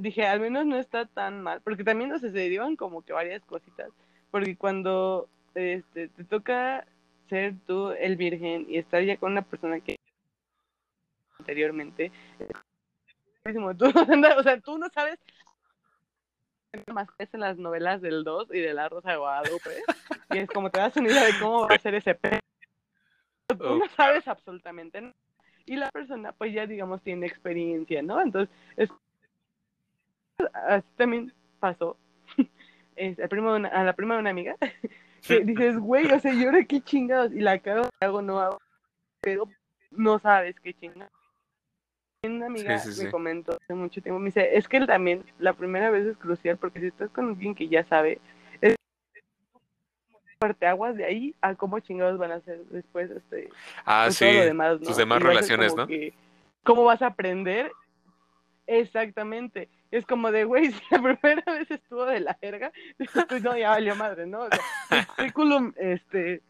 [0.00, 3.90] dije, al menos no está tan mal, porque también nos sucedieron como que varias cositas,
[4.30, 6.86] porque cuando este, te toca
[7.28, 9.96] ser tú el virgen y estar ya con una persona que
[11.38, 12.12] anteriormente,
[13.78, 13.86] tú,
[14.38, 15.18] o sea, tú no sabes
[16.92, 19.82] más que en las novelas del 2 y de la Rosa de Guadalupe.
[20.30, 22.40] y es como te das una idea de cómo va a ser ese pedo.
[23.46, 25.14] Tú no sabes absolutamente nada.
[25.66, 28.20] Y la persona, pues ya digamos, tiene experiencia, ¿no?
[28.20, 28.90] Entonces, es...
[30.68, 31.96] así también pasó
[32.96, 34.56] es, primo a la prima de una amiga.
[35.26, 37.32] que dices, güey, o sea, yo ahora qué chingados.
[37.32, 38.60] Y la cago, hago, no hago.
[39.20, 39.48] Pero
[39.90, 41.12] no sabes qué chingados.
[42.22, 45.90] Una amiga me comentó hace mucho tiempo, me dice, es que él también, la primera
[45.90, 48.18] vez es crucial porque si estás con alguien que ya sabe,
[48.62, 48.76] es
[50.38, 53.50] parte aguas de ahí a cómo chingados van a ser después este
[53.84, 55.86] ah, sí, demás, tus demás relaciones, ¿no?
[56.62, 57.70] ¿Cómo vas a aprender?
[58.66, 59.68] Exactamente.
[59.90, 62.72] Es como de, güey, si la primera vez estuvo de la verga,
[63.28, 64.40] pues no, ya valió madre, ¿no?
[64.40, 66.42] O sea, el currículum, este,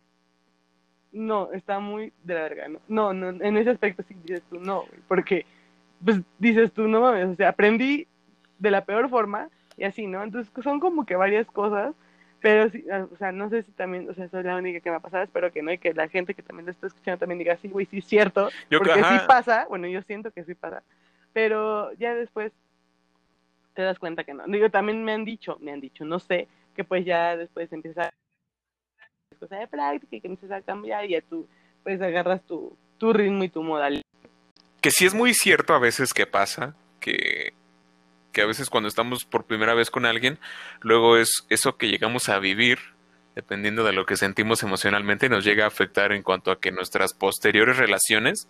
[1.12, 2.80] no, está muy de la verga, ¿no?
[2.88, 5.46] No, no, en ese aspecto sí dices tú, no, porque,
[6.04, 8.06] pues dices tú, no mames, o sea, aprendí
[8.58, 10.22] de la peor forma y así, ¿no?
[10.22, 11.94] Entonces son como que varias cosas,
[12.40, 14.90] pero sí, ah, o sea, no sé si también, o sea, soy la única que
[14.90, 17.18] me ha pasado, espero que no, y que la gente que también lo está escuchando
[17.18, 20.54] también diga, sí, güey, sí es cierto, porque sí pasa, bueno, yo siento que sí
[20.54, 20.82] pasa,
[21.34, 22.52] pero ya después
[23.74, 24.44] te das cuenta que no.
[24.46, 28.14] Digo, también me han dicho, me han dicho, no sé, que pues ya después empieza
[29.38, 31.46] cosa de práctica y que empiezas a cambiar y ya tú
[31.82, 34.02] pues agarras tu, tu ritmo y tu modalidad.
[34.80, 37.52] Que sí es muy cierto a veces que pasa, que,
[38.32, 40.38] que a veces cuando estamos por primera vez con alguien,
[40.80, 42.78] luego es eso que llegamos a vivir,
[43.34, 47.12] dependiendo de lo que sentimos emocionalmente, nos llega a afectar en cuanto a que nuestras
[47.12, 48.48] posteriores relaciones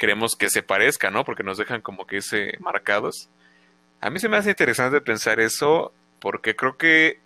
[0.00, 1.26] queremos que se parezcan, ¿no?
[1.26, 3.28] Porque nos dejan como que ese marcados.
[4.00, 7.20] A mí se me hace interesante pensar eso porque creo que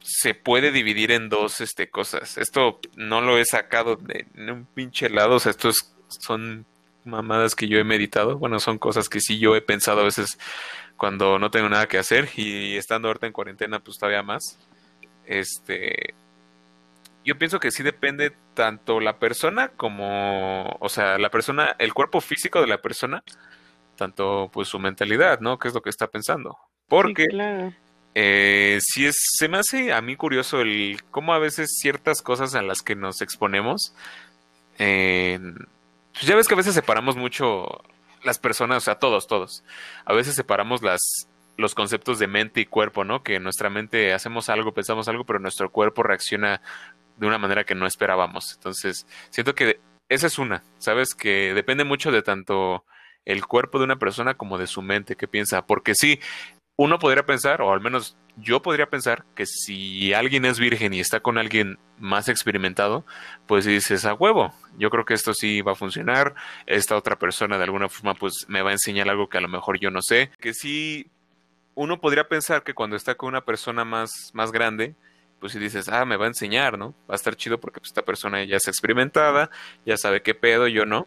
[0.00, 2.38] se puede dividir en dos este, cosas.
[2.38, 5.72] Esto no lo he sacado de, un pinche lado, o sea, esto
[6.06, 6.64] son
[7.04, 8.38] mamadas que yo he meditado.
[8.38, 10.38] Bueno, son cosas que sí yo he pensado a veces
[10.96, 14.60] cuando no tengo nada que hacer y estando ahorita en cuarentena, pues todavía más.
[15.26, 16.14] Este,
[17.24, 22.20] yo pienso que sí depende tanto la persona como, o sea, la persona, el cuerpo
[22.20, 23.22] físico de la persona,
[23.96, 25.58] tanto pues su mentalidad, ¿no?
[25.58, 26.56] ¿Qué es lo que está pensando?
[26.88, 27.26] Porque
[28.14, 32.54] eh, si es, se me hace a mí curioso el cómo a veces ciertas cosas
[32.54, 33.94] a las que nos exponemos,
[34.76, 37.82] pues ya ves que a veces separamos mucho
[38.24, 39.64] las personas, o sea, todos, todos.
[40.04, 41.28] A veces separamos las
[41.58, 43.24] los conceptos de mente y cuerpo, ¿no?
[43.24, 46.62] Que nuestra mente hacemos algo, pensamos algo, pero nuestro cuerpo reacciona
[47.18, 48.54] de una manera que no esperábamos.
[48.54, 51.14] Entonces, siento que esa es una, ¿sabes?
[51.14, 52.84] Que depende mucho de tanto
[53.24, 55.66] el cuerpo de una persona como de su mente, que piensa.
[55.66, 56.20] Porque sí,
[56.76, 61.00] uno podría pensar, o al menos yo podría pensar, que si alguien es virgen y
[61.00, 63.04] está con alguien más experimentado,
[63.46, 67.58] pues dices a huevo, yo creo que esto sí va a funcionar, esta otra persona
[67.58, 70.02] de alguna forma pues me va a enseñar algo que a lo mejor yo no
[70.02, 71.10] sé, que sí,
[71.74, 74.94] uno podría pensar que cuando está con una persona más, más grande,
[75.40, 76.94] pues si dices, ah, me va a enseñar, ¿no?
[77.08, 79.50] Va a estar chido porque pues, esta persona ya es experimentada,
[79.86, 81.06] ya sabe qué pedo, yo no.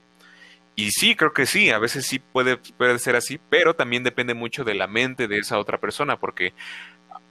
[0.76, 4.34] Y sí, creo que sí, a veces sí puede, puede ser así, pero también depende
[4.34, 6.54] mucho de la mente de esa otra persona, porque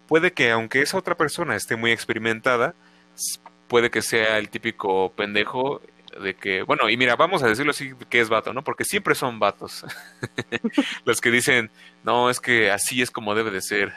[0.07, 2.75] puede que aunque esa otra persona esté muy experimentada,
[3.69, 5.81] puede que sea el típico pendejo
[6.21, 8.63] de que, bueno, y mira, vamos a decirlo así que es vato, ¿no?
[8.65, 9.85] Porque siempre son vatos.
[11.05, 11.71] Los que dicen,
[12.03, 13.93] no, es que así es como debe de ser.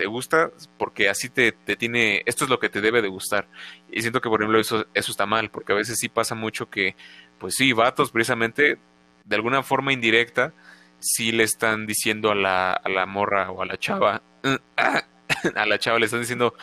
[0.00, 3.48] Te gusta porque así te, te, tiene, esto es lo que te debe de gustar.
[3.90, 6.70] Y siento que, por ejemplo, eso, eso está mal, porque a veces sí pasa mucho
[6.70, 6.96] que
[7.38, 8.78] pues sí, vatos precisamente,
[9.26, 10.54] de alguna forma indirecta,
[11.00, 14.22] sí le están diciendo a la, a la morra o a la chava,
[15.54, 16.54] a la chava le están diciendo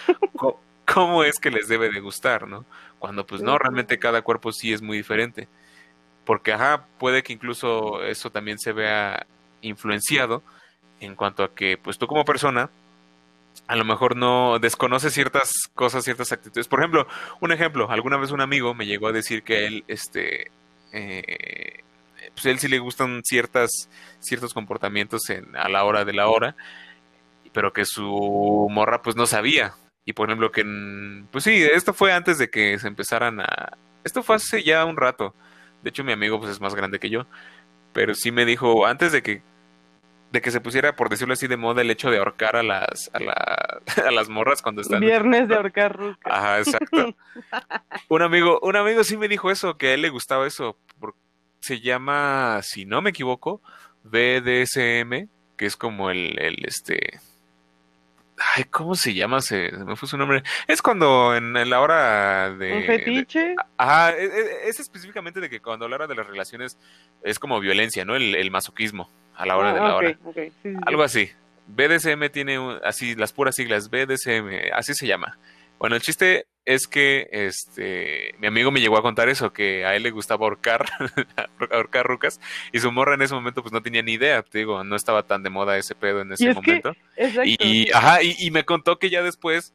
[0.91, 2.65] cómo es que les debe de gustar, ¿no?
[2.97, 5.47] Cuando pues no, realmente cada cuerpo sí es muy diferente.
[6.25, 9.27] Porque, ajá, puede que incluso eso también se vea
[9.61, 10.41] influenciado
[10.99, 12.71] en cuanto a que, pues tú como persona,
[13.67, 16.67] a lo mejor no desconoce ciertas cosas, ciertas actitudes.
[16.67, 17.07] Por ejemplo,
[17.41, 20.51] un ejemplo, alguna vez un amigo me llegó a decir que él, este,
[20.91, 21.83] eh,
[22.33, 23.89] pues él sí le gustan ciertas,
[24.19, 26.55] ciertos comportamientos en, a la hora de la hora,
[27.53, 29.73] pero que su morra pues no sabía.
[30.05, 30.63] Y por ejemplo que,
[31.31, 33.77] pues sí, esto fue antes de que se empezaran a...
[34.03, 35.35] Esto fue hace ya un rato.
[35.83, 37.25] De hecho mi amigo pues es más grande que yo.
[37.93, 39.41] Pero sí me dijo, antes de que
[40.31, 43.09] de que se pusiera, por decirlo así, de moda el hecho de ahorcar a las,
[43.13, 44.99] a, la, a las morras cuando están.
[44.99, 46.33] Viernes de ahorcar rucas.
[46.33, 47.15] Ajá, exacto.
[48.09, 50.77] un amigo, un amigo sí me dijo eso, que a él le gustaba eso
[51.67, 53.61] se llama, si no me equivoco,
[54.03, 57.19] BDSM, que es como el, el este...
[58.55, 59.41] Ay, ¿cómo se llama?
[59.41, 60.43] Se, me fue su nombre.
[60.67, 62.77] Es cuando en, la hora de...
[62.77, 63.55] ¿Un fetiche?
[63.77, 66.77] ajá, e, e, es, específicamente de que cuando a la hora de las relaciones
[67.23, 68.15] es como violencia, ¿no?
[68.15, 70.17] El, masoquismo a la hora de la ah, hora.
[70.85, 71.29] Algo así.
[71.67, 75.37] BDSM tiene así las puras siglas, BDSM, así se llama.
[75.79, 79.95] Bueno, el chiste es que este mi amigo me llegó a contar eso, que a
[79.95, 80.85] él le gustaba ahorcar,
[81.71, 84.83] ahorcar rucas, y su morra en ese momento pues no tenía ni idea, te digo,
[84.83, 86.93] no estaba tan de moda ese pedo en ese momento.
[87.45, 89.73] y, ajá, y, me contó que ya después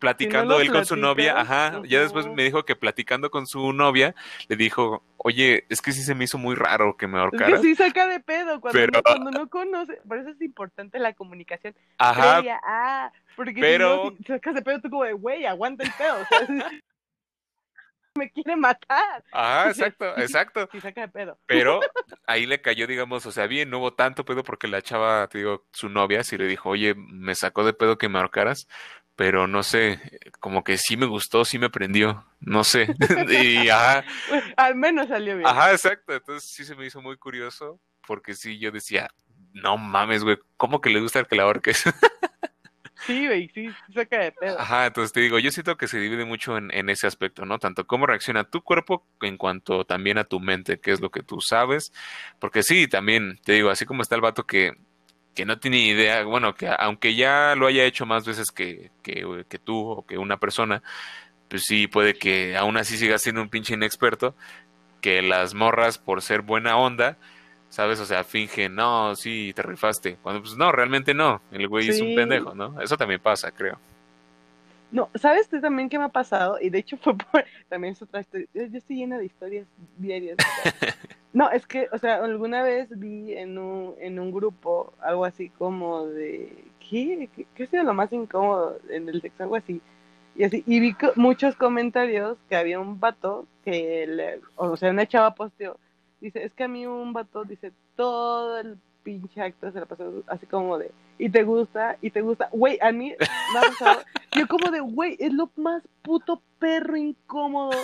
[0.00, 4.14] platicando él con su novia, ajá, ya después me dijo que platicando con su novia,
[4.48, 7.54] le dijo, oye, es que sí se me hizo muy raro que me ahorcara.
[7.54, 10.98] Es que sí saca de pedo cuando, no, cuando no conoce, por eso es importante
[10.98, 11.76] la comunicación.
[11.98, 12.42] Ajá.
[12.64, 14.14] ah, porque pero...
[14.16, 16.40] si, sacas de pedo tú como de, güey, aguanta el pedo, o sea,
[18.14, 19.24] me quiere matar.
[19.32, 20.68] Ah, exacto, exacto.
[20.72, 21.38] Y saca de pedo.
[21.46, 21.80] Pero
[22.26, 25.38] ahí le cayó, digamos, o sea, bien, no hubo tanto pedo porque la chava, te
[25.38, 28.68] digo, su novia sí le dijo, oye, me sacó de pedo que me ahorcaras,
[29.20, 30.00] pero no sé,
[30.38, 32.86] como que sí me gustó, sí me prendió, no sé.
[33.28, 34.02] y ajá.
[34.56, 35.46] al menos salió bien.
[35.46, 36.14] Ajá, exacto.
[36.14, 39.10] Entonces sí se me hizo muy curioso porque sí, yo decía,
[39.52, 41.84] no mames, güey, ¿cómo que le gusta el que la ahorques?
[43.06, 44.60] Sí, güey, sí, saca de pedo.
[44.60, 47.58] Ajá, entonces te digo, yo siento que se divide mucho en, en, ese aspecto, ¿no?
[47.58, 51.22] Tanto cómo reacciona tu cuerpo en cuanto también a tu mente, qué es lo que
[51.22, 51.94] tú sabes.
[52.38, 54.74] Porque sí, también, te digo, así como está el vato que,
[55.40, 59.46] que no tiene idea, bueno, que aunque ya lo haya hecho más veces que, que,
[59.48, 60.82] que tú o que una persona,
[61.48, 64.34] pues sí, puede que aún así siga siendo un pinche inexperto,
[65.00, 67.16] que las morras por ser buena onda,
[67.70, 68.00] ¿sabes?
[68.00, 70.18] O sea, fingen, no, sí, te rifaste.
[70.22, 71.40] Cuando, pues no, realmente no.
[71.52, 72.78] El güey es un pendejo, ¿no?
[72.82, 73.80] Eso también pasa, creo.
[74.92, 76.58] No, ¿sabes tú también qué me ha pasado?
[76.60, 78.46] Y de hecho fue por, también es otra historia.
[78.54, 79.66] Yo estoy llena de historias
[79.98, 80.36] diarias.
[81.32, 85.48] no, es que, o sea, alguna vez vi en un, en un grupo algo así
[85.50, 87.28] como de, ¿qué?
[87.34, 89.44] ¿Qué, qué sido lo más incómodo en el sexo?
[89.44, 89.80] Algo así.
[90.36, 95.06] Y así, y vi muchos comentarios que había un vato que, le, o sea, una
[95.06, 95.76] chava posteó
[96.20, 100.22] Dice, es que a mí un vato, dice, todo el pinche acto se la pasó
[100.26, 102.48] así como de, y te gusta, y te gusta.
[102.50, 103.14] Güey, a mí
[103.52, 104.02] me ha pasado,
[104.32, 107.78] yo como de, güey, es lo más puto perro incómodo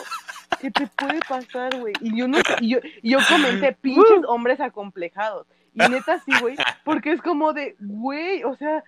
[0.59, 1.93] que te puede pasar, güey.
[2.01, 5.47] Y yo no y yo, y yo comenté, pinches hombres acomplejados.
[5.75, 8.83] Y neta sí, güey, porque es como de, güey, o sea,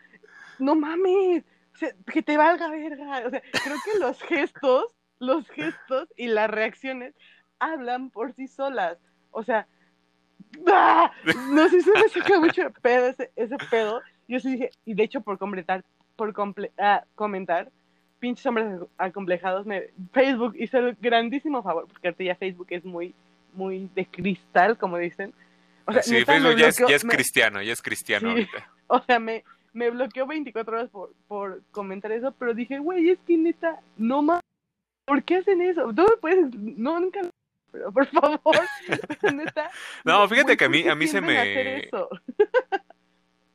[0.58, 3.24] no mames, o sea, que te valga verga.
[3.26, 4.87] O sea, creo que los gestos,
[5.18, 7.14] los gestos y las reacciones
[7.58, 8.96] hablan por sí solas.
[9.30, 9.68] O sea,
[10.68, 11.12] ¡ah!
[11.50, 14.00] no sé si me saca mucho pedo ese, ese pedo.
[14.28, 15.84] Yo sí dije, y de hecho por completar,
[16.16, 17.70] por comple ah, comentar,
[18.18, 23.14] pinches hombres acomplejados, me, Facebook hizo el grandísimo favor, porque ahorita ya Facebook es muy,
[23.54, 25.32] muy de cristal, como dicen.
[25.86, 28.70] O sea, sí, Facebook ya, es, cristiano, ya es cristiano ahorita.
[28.90, 33.18] O sea, me, me bloqueó 24 horas por, por comentar eso, pero dije, güey, es
[33.26, 34.40] que neta, no más.
[35.04, 35.92] ¿Por qué hacen eso?
[35.92, 37.20] Tú puedes, no, nunca
[37.70, 38.40] pero por favor,
[39.34, 39.70] neta.
[40.04, 41.88] No, fíjate que a mí, a mí se me.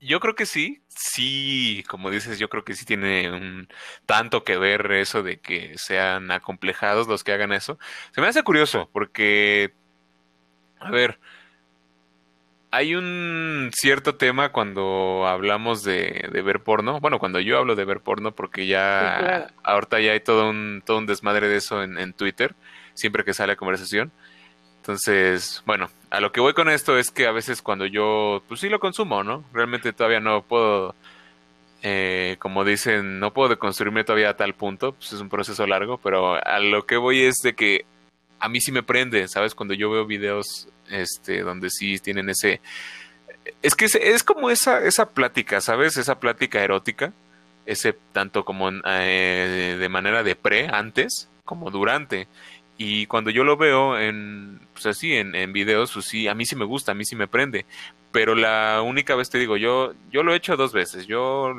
[0.04, 3.68] Yo creo que sí, sí, como dices, yo creo que sí tiene un
[4.06, 7.80] tanto que ver eso de que sean acomplejados los que hagan eso.
[8.12, 9.74] Se me hace curioso, porque,
[10.80, 11.20] a ver,
[12.72, 17.00] hay un cierto tema cuando hablamos de, de, ver porno.
[17.00, 20.98] Bueno, cuando yo hablo de ver porno, porque ya ahorita ya hay todo un, todo
[20.98, 22.56] un desmadre de eso en, en Twitter
[22.94, 24.12] siempre que sale a conversación.
[24.84, 28.60] Entonces, bueno, a lo que voy con esto es que a veces cuando yo, pues
[28.60, 29.46] sí lo consumo, ¿no?
[29.54, 30.94] Realmente todavía no puedo,
[31.82, 36.00] eh, como dicen, no puedo deconstruirme todavía a tal punto, pues es un proceso largo,
[36.00, 37.86] pero a lo que voy es de que
[38.42, 39.56] a mí sí me prende, ¿sabes?
[39.56, 42.60] Cuando yo veo videos, este, donde sí tienen ese,
[43.62, 45.96] es que es, como esa, esa plática, ¿sabes?
[45.96, 47.14] Esa plática erótica,
[47.66, 52.28] ese tanto como eh, de manera de pre, antes, como durante.
[52.86, 56.46] Y cuando yo lo veo en, pues así, en, en videos, pues sí, a mí
[56.46, 57.66] sí me gusta, a mí sí me prende.
[58.12, 61.08] Pero la única vez te digo, yo, yo lo he hecho dos veces.
[61.08, 61.56] Yo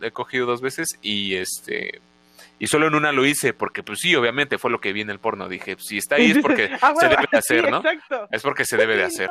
[0.00, 2.00] he cogido dos veces y este,
[2.58, 5.10] y solo en una lo hice porque pues sí, obviamente fue lo que vi en
[5.10, 5.48] el porno.
[5.48, 7.82] Dije, si está ahí es porque ah, se debe de hacer, ¿no?
[8.30, 9.30] Es porque se debe de hacer.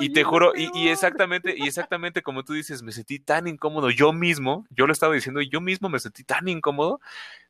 [0.00, 3.90] y te juro, y, y, exactamente, y exactamente como tú dices, me sentí tan incómodo
[3.90, 7.00] yo mismo, yo lo estaba diciendo, yo mismo me sentí tan incómodo.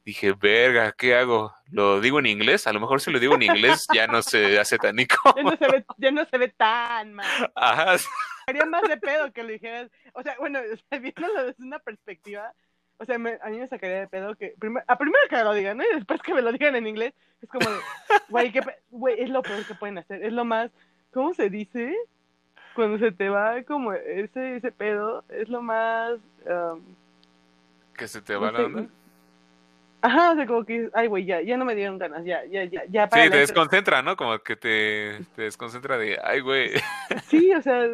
[0.05, 1.53] Dije, verga, ¿qué hago?
[1.73, 2.69] ¿Lo digo en inglés?
[2.69, 5.37] A lo mejor si lo digo en inglés ya no se hace tan incómodo.
[5.37, 7.53] Ya no se ve, ya no se ve tan mal.
[7.57, 7.97] Ajá.
[8.47, 9.91] Haría más de pedo que lo dijeras.
[10.13, 10.61] O sea, bueno,
[10.93, 12.53] viéndolo desde una perspectiva,
[12.99, 14.55] o sea, a mí me sacaría de pedo que.
[14.87, 15.85] a primero que me lo digan, ¿no?
[15.85, 17.67] Y después que me lo digan en inglés, es como
[18.29, 18.53] güey,
[18.91, 20.25] güey, es lo peor que pueden hacer.
[20.25, 20.71] Es lo más.
[21.13, 21.95] ¿Cómo se dice?
[22.75, 26.15] Cuando se te va como ese, ese pedo, es lo más.
[26.45, 26.83] Um,
[27.97, 28.87] ¿Que se te va la onda?
[30.03, 32.65] Ajá, o sea, como que, ay, güey, ya, ya no me dieron ganas, ya, ya,
[32.65, 33.09] ya, ya.
[33.11, 34.15] sí, te desconcentra, ¿no?
[34.17, 36.71] Como que te, te desconcentra de, ay, güey.
[37.29, 37.89] Sí, o sea,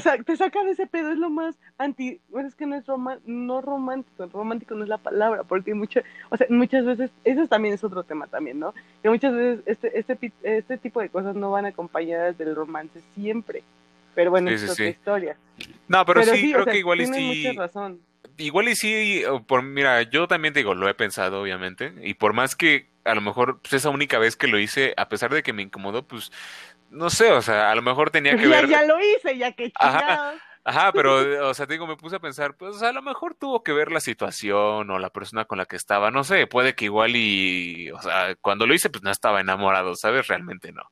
[0.00, 2.84] te, te saca de ese pedo, es lo más anti, bueno, es que no es
[3.26, 7.74] no romántico, romántico no es la palabra, porque muchas, o sea, muchas veces, eso también
[7.74, 8.72] es otro tema también, ¿no?
[9.02, 13.62] Que muchas veces este, este, este tipo de cosas no van acompañadas del romance siempre,
[14.14, 15.36] pero bueno, es otra historia.
[15.88, 17.44] No, pero, sí, creo que igual sí.
[17.46, 18.00] Mucha razón.
[18.38, 22.56] igual y sí, por, mira, yo también digo, lo he pensado, obviamente, y por más
[22.56, 25.52] que a lo mejor pues, esa única vez que lo hice, a pesar de que
[25.52, 26.30] me incomodó, pues,
[26.92, 28.68] no sé, o sea, a lo mejor tenía que ya, ver...
[28.68, 30.40] Ya lo hice, ya que chingados.
[30.64, 33.72] Ajá, pero, o sea, digo, me puse a pensar, pues, a lo mejor tuvo que
[33.72, 37.16] ver la situación o la persona con la que estaba, no sé, puede que igual
[37.16, 40.28] y, o sea, cuando lo hice, pues no estaba enamorado, ¿sabes?
[40.28, 40.84] Realmente no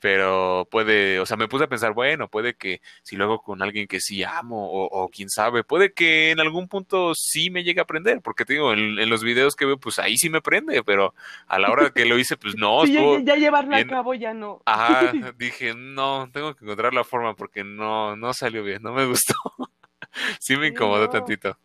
[0.00, 3.86] pero puede, o sea, me puse a pensar, bueno, puede que si luego con alguien
[3.86, 7.80] que sí amo o, o quién sabe, puede que en algún punto sí me llegue
[7.80, 10.82] a aprender, porque te digo, en, los videos que veo, pues ahí sí me prende,
[10.82, 11.14] pero
[11.46, 12.84] a la hora que lo hice, pues no.
[12.86, 14.62] ya, ya, llevarlo a cabo ya no.
[14.64, 19.04] Ajá, dije, no, tengo que encontrar la forma porque no, no salió bien, no me
[19.04, 19.34] gustó.
[20.40, 21.56] sí me incomodó tantito.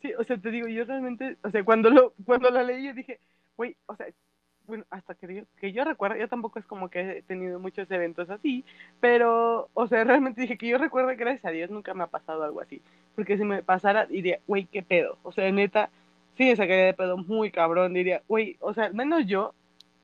[0.00, 2.94] Sí, o sea, te digo, yo realmente, o sea, cuando lo, cuando lo leí, yo
[2.94, 3.20] dije,
[3.56, 4.06] güey, o sea,
[4.66, 7.90] bueno, hasta que yo, que yo recuerdo, yo tampoco es como que he tenido muchos
[7.90, 8.64] eventos así,
[9.00, 12.08] pero, o sea, realmente dije que yo recuerdo que gracias a Dios nunca me ha
[12.08, 12.80] pasado algo así,
[13.14, 15.90] porque si me pasara diría, güey, qué pedo, o sea, neta,
[16.36, 19.54] sí me sacaría de pedo muy cabrón, diría, güey, o sea, al menos yo,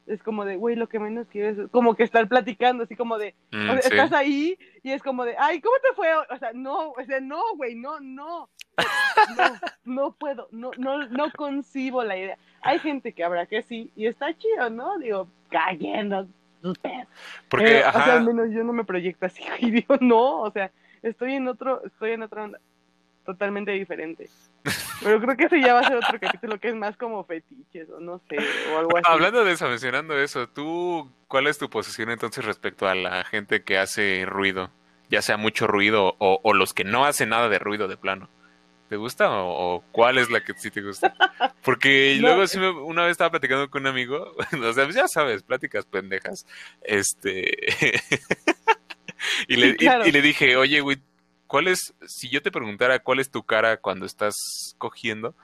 [0.06, 3.18] es como de, güey, lo que menos quiero es como que estar platicando, así como
[3.18, 6.08] de, mm, estás ahí y es como de, ay, ¿cómo te fue?
[6.14, 8.48] O sea, no, o sea, no, güey, no, no,
[9.36, 9.44] no,
[9.84, 12.38] no puedo, no, no, no concibo la idea.
[12.62, 14.98] Hay gente que habrá que sí, y está chido, ¿no?
[14.98, 16.26] Digo, cayendo
[17.48, 20.70] Porque, O sea, al menos yo no me proyecto así, y digo, no, o sea,
[21.02, 22.60] estoy en otro, estoy en otra onda
[23.24, 24.30] totalmente diferente.
[25.02, 27.90] Pero creo que ese ya va a ser otro capítulo que es más como fetiches
[27.90, 28.38] o no sé,
[28.72, 29.04] o algo así.
[29.06, 33.62] Hablando de eso, mencionando eso, ¿tú cuál es tu posición entonces respecto a la gente
[33.62, 34.70] que hace ruido?
[35.10, 38.30] Ya sea mucho ruido o, o los que no hacen nada de ruido de plano.
[38.88, 41.14] ¿Te gusta o, cuál es la que sí te gusta?
[41.62, 45.42] Porque luego sí me, una vez estaba platicando con un amigo, o sea, ya sabes,
[45.42, 46.46] pláticas pendejas.
[46.82, 47.58] Este
[49.48, 50.98] y, le, y, le dije, "Oye, güey,
[51.46, 55.34] ¿cuál es si yo te preguntara cuál es tu cara cuando estás cogiendo?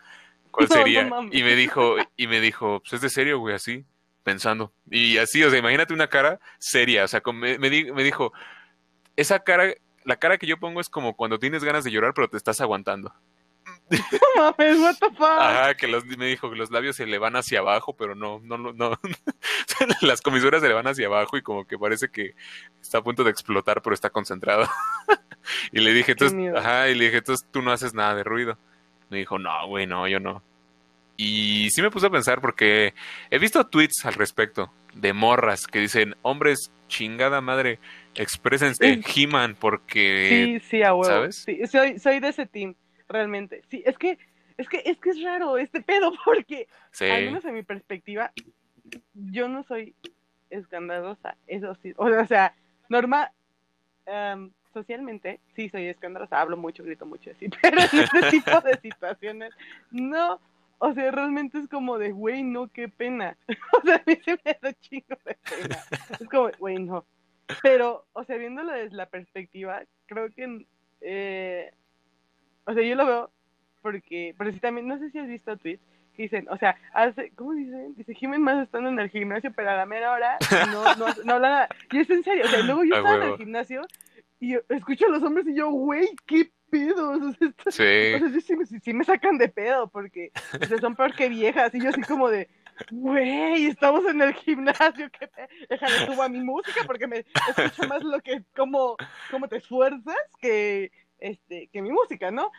[0.50, 3.84] ¿Cuál sería?" y me dijo y me dijo, "Pues es de serio, güey, así."
[4.22, 4.72] Pensando.
[4.90, 8.32] Y así, o sea, imagínate una cara seria, o sea, me, me dijo,
[9.16, 9.74] esa cara
[10.04, 12.60] la cara que yo pongo es como cuando tienes ganas de llorar, pero te estás
[12.60, 13.12] aguantando.
[14.36, 15.40] Mames, what the fuck.
[15.40, 18.40] Ajá, que los, me dijo que los labios se le van hacia abajo, pero no,
[18.42, 18.98] no, no, no.
[20.00, 22.34] Las comisuras se le van hacia abajo y como que parece que
[22.80, 24.68] está a punto de explotar, pero está concentrado.
[25.72, 28.58] y le dije, entonces, ajá, y le dije, entonces tú no haces nada de ruido.
[29.10, 30.42] Me dijo, no, güey, no, yo no.
[31.16, 32.94] Y sí me puse a pensar porque
[33.30, 37.78] he visto tweets al respecto de morras que dicen, hombres, chingada madre,
[38.14, 40.58] exprésense He-Man porque...
[40.60, 41.04] Sí, sí, a huevo.
[41.04, 41.44] ¿Sabes?
[41.44, 42.74] Sí, soy, soy de ese team
[43.14, 43.62] realmente.
[43.70, 44.18] Sí, es que,
[44.58, 46.68] es que, es que es raro este pedo, porque,
[47.00, 48.32] al menos en mi perspectiva,
[49.14, 49.94] yo no soy
[50.50, 52.54] escandalosa, eso sí, o sea,
[52.88, 53.30] normal,
[54.06, 58.78] em, socialmente, sí soy escandalosa, hablo mucho, grito mucho así, pero en este tipo de
[58.80, 59.52] situaciones,
[59.90, 60.40] no,
[60.78, 63.36] o sea, realmente es como de, güey, no, qué pena,
[63.82, 65.78] o sea, a mí se me da chingo de pena,
[66.20, 67.04] es como, güey, no,
[67.62, 70.66] pero, o sea, viéndolo desde la perspectiva, creo que
[71.00, 71.72] eh,
[72.66, 73.30] o sea, yo lo veo
[73.82, 75.82] porque, pero sí también, no sé si has visto tweets
[76.14, 77.94] que dicen, o sea, hace, ¿cómo dicen?
[77.96, 80.38] Dice, Jiménez más estando en el gimnasio, pero a la mera hora
[80.72, 81.68] no, no, no habla nada.
[81.90, 83.82] Y es en serio, o sea, luego yo estaba en el gimnasio
[84.40, 87.20] y escucho a los hombres y yo, güey, qué pedos.
[87.22, 88.24] O sea, sí.
[88.24, 91.74] O sea, sí, sí, me sacan de pedo porque o sea, son peor que viejas
[91.74, 92.48] y yo así como de,
[92.90, 95.30] güey, estamos en el gimnasio, que
[95.68, 98.96] déjame subo a mi música porque me escucha más lo que, como,
[99.30, 100.90] como te esfuerzas que
[101.24, 102.52] este, que mi música, ¿no?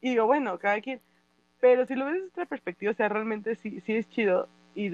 [0.00, 1.00] Y digo, bueno, cada quien.
[1.60, 4.90] Pero si lo ves desde otra perspectiva, o sea, realmente sí, sí es chido y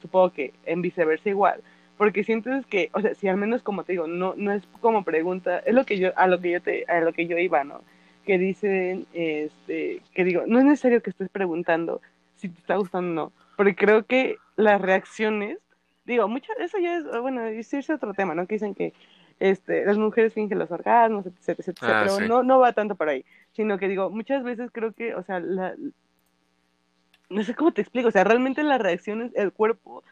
[0.00, 1.62] supongo que en viceversa igual.
[1.96, 5.04] Porque sientes que, o sea, si al menos como te digo, no, no es como
[5.04, 7.64] pregunta, es lo que yo, a lo que yo te, a lo que yo iba,
[7.64, 7.80] ¿no?
[8.26, 12.02] Que dicen, este, que digo, no es necesario que estés preguntando
[12.36, 15.58] si te está gustando o no, porque creo que las reacciones,
[16.04, 18.46] digo, mucho, eso ya es, bueno, es otro tema, ¿no?
[18.46, 18.92] Que dicen que
[19.38, 23.08] este, las mujeres fingen los orgasmos, etc, etc, ah, pero no, no va tanto por
[23.08, 25.74] ahí, sino que digo, muchas veces creo que, o sea, la,
[27.28, 30.02] no sé cómo te explico, o sea, realmente las reacciones, el cuerpo,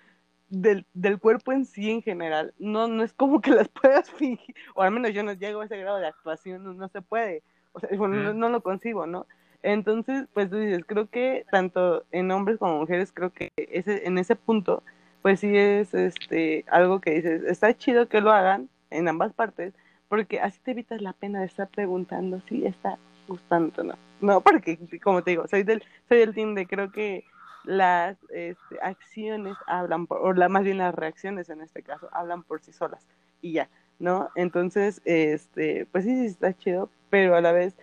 [0.51, 4.55] del, del cuerpo en sí en general, no, no es como que las puedas fingir,
[4.75, 7.81] o al menos yo no llego a ese grado de actuación, no, se puede, o
[7.81, 9.27] sea, bueno, no, lo concibo, ¿no?
[9.63, 14.19] Entonces, pues tú dices, creo que tanto en hombres como mujeres, creo que ese, en
[14.19, 14.83] ese punto,
[15.23, 19.75] pues sí es este algo que dices, está chido que lo hagan, en ambas partes,
[20.09, 23.95] porque así te evitas la pena de estar preguntando si está gustando o no.
[24.21, 27.25] No, porque como te digo, soy del, soy del team de creo que
[27.65, 32.43] las este, acciones hablan por, o la, más bien las reacciones en este caso, hablan
[32.43, 33.07] por sí solas
[33.41, 33.69] y ya,
[33.99, 34.31] ¿no?
[34.35, 37.75] Entonces, este, pues sí, sí está chido, pero a la vez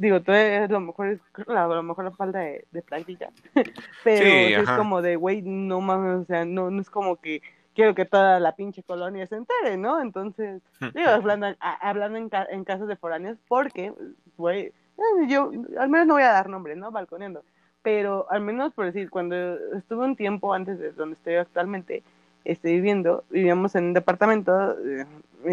[0.00, 2.82] digo, lo mejor es a lo mejor la falta de, de
[4.04, 7.42] pero es como de, güey, no mames, o sea, no, no es como que
[7.74, 10.00] quiero que toda la pinche colonia se entere, ¿no?
[10.00, 10.62] Entonces,
[10.94, 13.92] digo, hablando, hablando en, en casos de foráneos, porque,
[14.36, 16.90] güey, eh, yo al menos no voy a dar nombre, ¿no?
[16.90, 17.42] Balconeando,
[17.82, 19.36] pero al menos por decir, cuando
[19.76, 22.02] estuve un tiempo antes de donde estoy actualmente,
[22.44, 25.06] estoy viviendo, vivíamos en un departamento eh,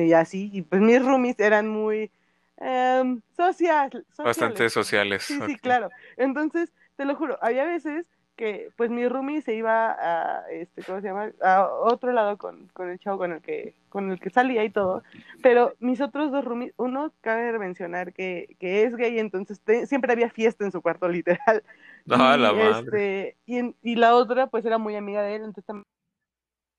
[0.05, 2.11] y así, y pues mis roomies eran muy
[2.57, 5.24] eh, social, Bastante sociales.
[5.24, 5.89] Sí, sí, claro.
[6.18, 8.05] Entonces, te lo juro, había veces
[8.38, 12.68] que pues mi roomie se iba a este cómo se llama a otro lado con,
[12.72, 15.04] con el chavo con el que con el que salía y todo.
[15.42, 19.60] Pero mis otros dos roomies uno cabe mencionar que, que es gay entonces
[19.90, 21.64] siempre había fiesta en su cuarto literal.
[22.10, 22.80] Ah, y, la madre.
[22.80, 25.84] Este, y, y, la otra pues era muy amiga de él entonces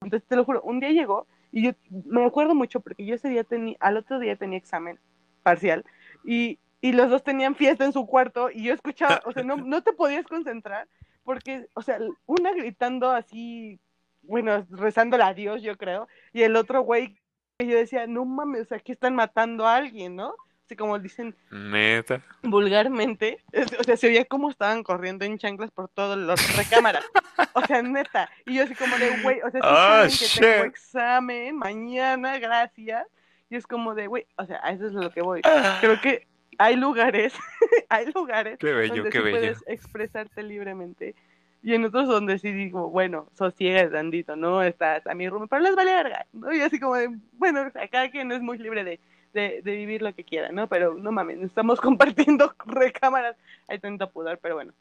[0.00, 1.72] entonces te lo juro un día llegó y yo
[2.06, 4.98] me acuerdo mucho porque yo ese día tenía al otro día tenía examen
[5.42, 5.84] parcial
[6.24, 9.56] y y los dos tenían fiesta en su cuarto y yo escuchaba, o sea, no,
[9.56, 10.86] no te podías concentrar
[11.28, 13.78] porque, o sea, una gritando así,
[14.22, 17.20] bueno, rezándole a Dios, yo creo, y el otro güey,
[17.58, 20.34] yo decía, no mames, o sea, aquí están matando a alguien, ¿no?
[20.64, 22.24] Así como dicen Neta.
[22.42, 23.44] vulgarmente,
[23.78, 27.04] o sea, se veía cómo estaban corriendo en chanclas por todas las recámaras,
[27.52, 30.64] o sea, neta, y yo así como de, güey, o sea, si oh, que tengo
[30.64, 33.06] examen mañana, gracias,
[33.50, 35.76] y es como de, güey, o sea, a eso es lo que voy, ah.
[35.82, 36.26] creo que
[36.58, 37.32] hay lugares,
[37.88, 41.14] hay lugares donde puedes expresarte libremente
[41.62, 44.62] y en otros donde sí digo, bueno, sosiegas dandito, ¿no?
[44.62, 46.52] Estás a mi rumbo, pero les vale verga, ¿no?
[46.52, 49.00] Y así como de, bueno, o cada quien es muy libre de,
[49.32, 50.68] de, de, vivir lo que quiera, ¿no?
[50.68, 53.36] Pero no mames, estamos compartiendo recámaras,
[53.66, 54.72] hay tanto pudor, pero bueno,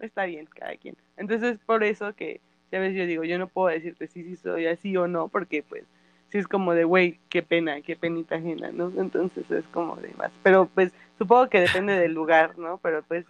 [0.00, 0.96] está bien cada quien.
[1.16, 4.66] Entonces, por eso que, ya ves, yo digo, yo no puedo decirte si sí soy
[4.66, 5.84] así o no, porque pues
[6.28, 8.92] sí es como de, güey, qué pena, qué penita ajena, ¿no?
[8.98, 10.30] Entonces es como de más.
[10.42, 12.78] Pero pues supongo que depende del lugar, ¿no?
[12.78, 13.26] Pero pues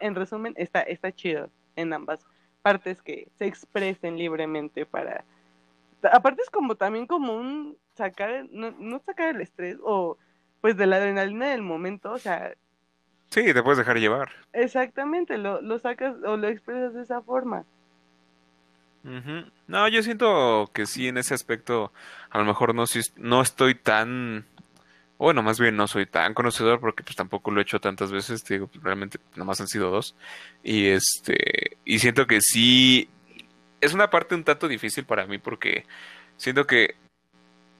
[0.00, 2.26] en resumen está, está chido en ambas
[2.62, 5.24] partes que se expresen libremente para...
[6.12, 10.16] Aparte es como también como un sacar, no, no sacar el estrés o
[10.60, 12.52] pues de la adrenalina del momento, o sea...
[13.30, 14.30] Sí, te puedes dejar llevar.
[14.52, 17.64] Exactamente, lo, lo sacas o lo expresas de esa forma.
[19.66, 21.92] No, yo siento que sí, en ese aspecto,
[22.30, 22.84] a lo mejor no,
[23.16, 24.44] no estoy tan,
[25.18, 28.44] bueno, más bien no soy tan conocedor porque pues tampoco lo he hecho tantas veces,
[28.44, 30.14] te digo, pues, realmente nomás han sido dos.
[30.62, 33.10] Y este, y siento que sí,
[33.80, 35.86] es una parte un tanto difícil para mí porque
[36.36, 36.96] siento que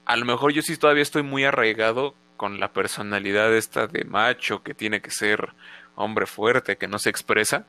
[0.05, 4.63] a lo mejor yo sí todavía estoy muy arraigado con la personalidad esta de macho
[4.63, 5.49] que tiene que ser
[5.95, 7.67] hombre fuerte, que no se expresa.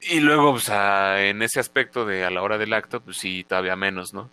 [0.00, 3.76] Y luego, pues, en ese aspecto de a la hora del acto, pues sí, todavía
[3.76, 4.30] menos, ¿no?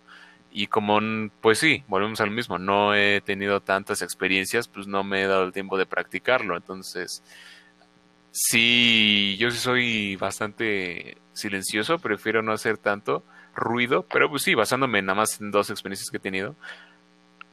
[0.52, 1.00] Y como,
[1.40, 5.44] pues sí, volvemos al mismo, no he tenido tantas experiencias, pues no me he dado
[5.44, 6.56] el tiempo de practicarlo.
[6.56, 7.22] Entonces,
[8.32, 13.24] sí, yo sí soy bastante silencioso, prefiero no hacer tanto
[13.54, 16.54] ruido, pero pues sí, basándome nada más en dos experiencias que he tenido,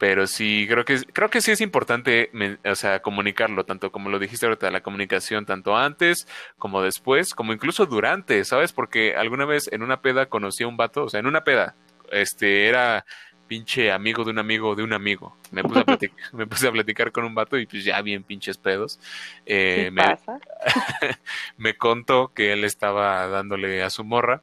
[0.00, 2.30] pero sí creo que creo que sí es importante
[2.64, 6.26] o sea comunicarlo tanto como lo dijiste ahorita la comunicación tanto antes
[6.56, 10.78] como después como incluso durante sabes porque alguna vez en una peda conocí a un
[10.78, 11.74] vato o sea en una peda
[12.10, 13.04] este era
[13.46, 16.72] pinche amigo de un amigo de un amigo me puse a platicar, me puse a
[16.72, 19.00] platicar con un vato y pues ya bien pinches pedos
[19.46, 20.02] eh, me,
[21.56, 24.42] me contó que él estaba dándole a su morra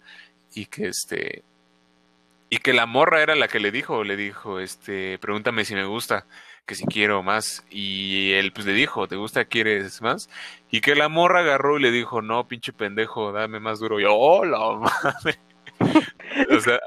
[0.54, 1.44] y que este
[2.50, 5.86] y que la morra era la que le dijo, le dijo, este, pregúntame si me
[5.86, 6.26] gusta,
[6.66, 7.66] que si quiero más.
[7.70, 10.30] Y él pues le dijo, ¿te gusta, quieres más?
[10.72, 14.00] Y que la morra agarró y le dijo, no, pinche pendejo, dame más duro.
[14.00, 15.40] Y yo, oh, la madre.
[16.56, 16.80] o sea...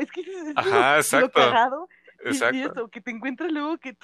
[0.00, 1.40] Es que es, Ajá, exacto.
[1.40, 1.88] Lo cagado.
[2.24, 2.56] Exacto.
[2.56, 3.96] Y, eso, que te encuentras luego que...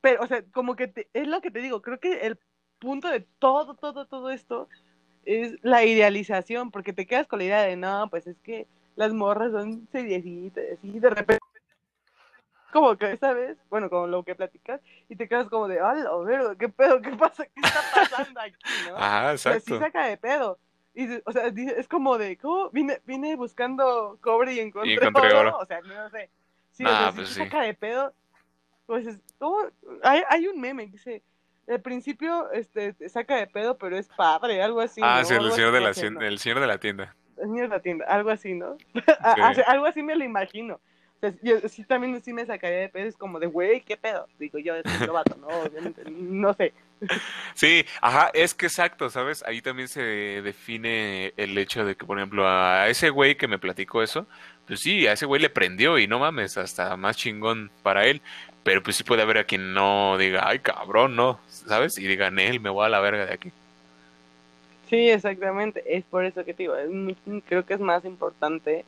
[0.00, 1.08] Pero, o sea, como que te...
[1.12, 2.38] es lo que te digo, creo que el
[2.78, 4.68] punto de todo, todo, todo esto
[5.24, 9.12] es la idealización, porque te quedas con la idea de, no, pues es que las
[9.12, 11.42] morras son seriecitas, así de repente
[12.72, 13.58] como que ¿sabes?
[13.68, 17.00] bueno, como lo que platicas, y te quedas como de, ¡Hala, ver, qué pedo!
[17.02, 17.44] ¿Qué pasa?
[17.44, 18.56] ¿Qué está pasando aquí?
[18.88, 18.94] ¿no?
[18.96, 19.76] Ah, exacto.
[19.76, 20.58] O saca de pedo.
[20.94, 22.70] Y, o sea, es como de, ¿cómo?
[22.70, 25.56] Vine, vine buscando cobre y encontré, oro.
[25.58, 26.28] O sea, no sé.
[26.70, 28.12] Sí, ah, pues saca de pedo.
[28.86, 29.58] Pues, ¿cómo?
[30.02, 31.22] Hay, hay un meme que dice,
[31.68, 35.00] al principio, este, saca de pedo, pero es padre, algo así.
[35.02, 37.14] Ah, sí, el señor, de la, el señor de la tienda
[37.46, 38.76] niños la tienda, algo así, ¿no?
[39.66, 40.80] algo así me lo imagino.
[41.42, 44.26] yo sí también sí me sacaría de pedo, es como de, güey, ¿qué pedo?
[44.38, 45.48] Digo, yo soy vato, ¿no?
[45.48, 46.72] Obviamente, no sé.
[47.54, 49.44] Sí, ajá, es que exacto, ¿sabes?
[49.46, 53.58] Ahí también se define el hecho de que, por ejemplo, a ese güey que me
[53.58, 54.26] platicó eso,
[54.66, 58.22] pues sí, a ese güey le prendió y no mames, hasta más chingón para él.
[58.62, 61.98] Pero pues sí puede haber a quien no diga, ay cabrón, no, ¿sabes?
[61.98, 63.50] Y digan, él, me voy a la verga de aquí.
[64.88, 65.82] Sí, exactamente.
[65.86, 66.74] Es por eso que te digo,
[67.46, 68.84] creo que es más importante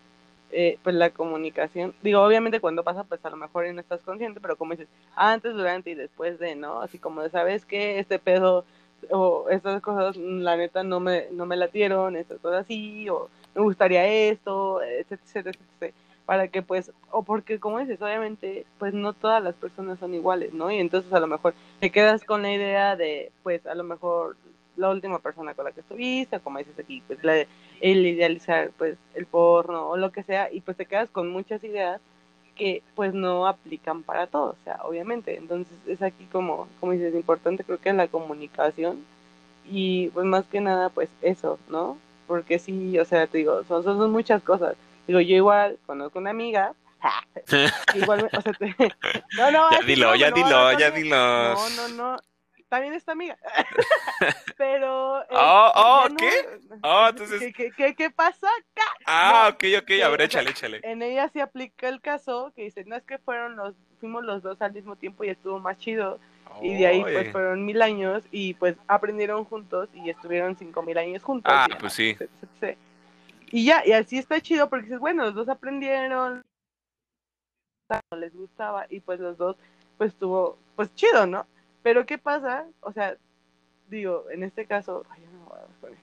[0.54, 1.94] eh, pues la comunicación.
[2.02, 5.54] Digo, obviamente cuando pasa, pues a lo mejor no estás consciente, pero como dices, antes,
[5.54, 6.80] durante y después de, ¿no?
[6.80, 8.64] Así como de, ¿sabes que Este pedo
[9.10, 13.62] o estas cosas, la neta, no me, no me latieron, estas cosas así, o me
[13.62, 19.12] gustaría esto, etcétera, etcétera, etcétera para que pues, o porque como dices, obviamente, pues no
[19.12, 20.70] todas las personas son iguales, ¿no?
[20.70, 24.36] Y entonces a lo mejor te quedas con la idea de, pues a lo mejor
[24.76, 27.44] la última persona con la que estuviste, como dices aquí, pues la,
[27.84, 31.62] el idealizar pues el porno o lo que sea, y pues te quedas con muchas
[31.62, 32.00] ideas
[32.56, 35.36] que pues no aplican para todo, o sea, obviamente.
[35.36, 39.04] Entonces es aquí como, como dices, importante creo que es la comunicación
[39.70, 41.98] y pues más que nada pues eso, ¿no?
[42.26, 44.76] Porque sí, o sea, te digo, son, son, muchas cosas.
[45.06, 46.72] Digo, yo igual conozco una amiga
[47.94, 48.74] igual, o sea, te,
[49.36, 51.16] no, no, ya dilo, ya dilo, ya dilo.
[51.16, 52.16] No, no, no,
[52.74, 53.38] también esta amiga.
[54.56, 55.20] Pero.
[55.30, 56.30] Oh, oh, ¿qué?
[56.82, 57.54] Oh, entonces.
[57.54, 58.86] ¿Qué, qué, qué pasa acá?
[59.06, 60.80] Ah, ok, ok, a ver, échale, échale.
[60.82, 63.74] En ella se aplica el caso que dice: No es que fueron los.
[64.00, 66.18] Fuimos los dos al mismo tiempo y estuvo más chido.
[66.60, 70.98] y de ahí, pues, fueron mil años y, pues, aprendieron juntos y estuvieron cinco mil
[70.98, 71.52] años juntos.
[71.54, 72.16] Ah, pues sí.
[73.50, 76.42] Y ya, y así está chido porque dices, bueno, los dos aprendieron,
[78.10, 79.56] no les gustaba y pues los dos,
[79.96, 81.46] pues, estuvo, pues, chido, ¿no?
[81.84, 82.64] Pero ¿qué pasa?
[82.80, 83.16] O sea,
[83.88, 85.94] digo, en este caso, ay, no, voy a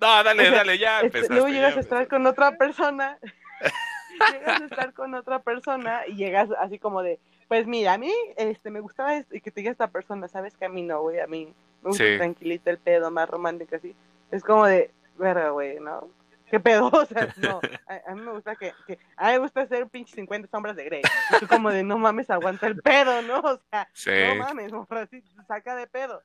[0.00, 3.18] no, dale, dale, ya este, Luego llegas a estar con otra persona,
[4.32, 7.18] llegas a estar con otra persona y llegas así como de,
[7.48, 10.66] pues mira, a mí este, me gustaba y que te diga esta persona, sabes que
[10.66, 13.96] a mí no, güey, a mí me gusta tranquilita el pedo, más romántico así.
[14.30, 16.06] Es como de, verga, güey, ¿no?
[16.54, 16.88] ¿Qué pedo?
[16.92, 20.14] O sea, no, a, mí me gusta que, que, a mí me gusta hacer pinche
[20.14, 21.02] 50 sombras de Grey.
[21.34, 23.40] Y tú como de, no mames, aguanta el pedo, ¿no?
[23.40, 26.22] O sea, no mames, así, saca de pedo.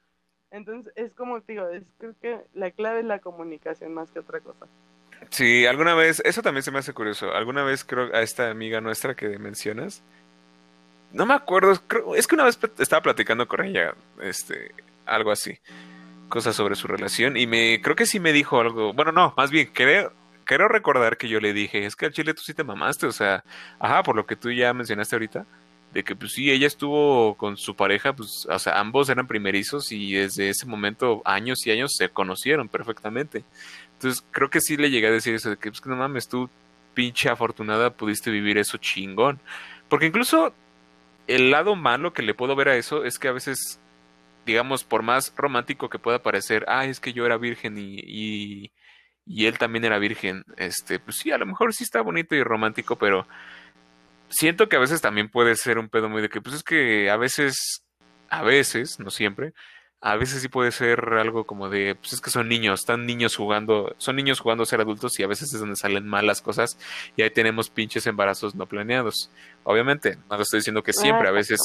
[0.52, 4.40] Entonces, es como, digo, es, creo que la clave es la comunicación más que otra
[4.40, 4.68] cosa.
[5.32, 7.34] Sí, alguna vez, eso también se me hace curioso.
[7.34, 10.04] Alguna vez creo a esta amiga nuestra que mencionas,
[11.12, 14.76] no me acuerdo, creo, es que una vez estaba platicando con ella, este,
[15.08, 15.58] algo así
[16.30, 18.94] cosas sobre su relación y me creo que sí me dijo algo.
[18.94, 20.14] Bueno, no, más bien creo
[20.50, 23.12] quiero recordar que yo le dije, es que al chile tú sí te mamaste, o
[23.12, 23.44] sea,
[23.78, 25.46] ajá, por lo que tú ya mencionaste ahorita,
[25.94, 29.92] de que pues sí, ella estuvo con su pareja, pues, o sea, ambos eran primerizos
[29.92, 33.44] y desde ese momento, años y años, se conocieron perfectamente.
[33.94, 36.28] Entonces, creo que sí le llegué a decir eso, de que pues que no mames,
[36.28, 36.50] tú
[36.96, 39.40] pinche afortunada pudiste vivir eso chingón.
[39.88, 40.52] Porque incluso
[41.28, 43.80] el lado malo que le puedo ver a eso es que a veces
[44.50, 48.72] digamos, por más romántico que pueda parecer, ah, es que yo era virgen y,
[49.38, 52.98] él también era virgen, este, pues sí, a lo mejor sí está bonito y romántico,
[52.98, 53.28] pero
[54.30, 57.10] siento que a veces también puede ser un pedo muy de que, pues es que
[57.10, 57.84] a veces,
[58.30, 59.54] a veces, no siempre,
[60.02, 63.36] a veces sí puede ser algo como de, pues es que son niños, están niños
[63.36, 66.78] jugando, son niños jugando a ser adultos y a veces es donde salen malas cosas
[67.18, 69.30] y ahí tenemos pinches embarazos no planeados.
[69.64, 71.60] Obviamente, no lo estoy diciendo que siempre, a veces,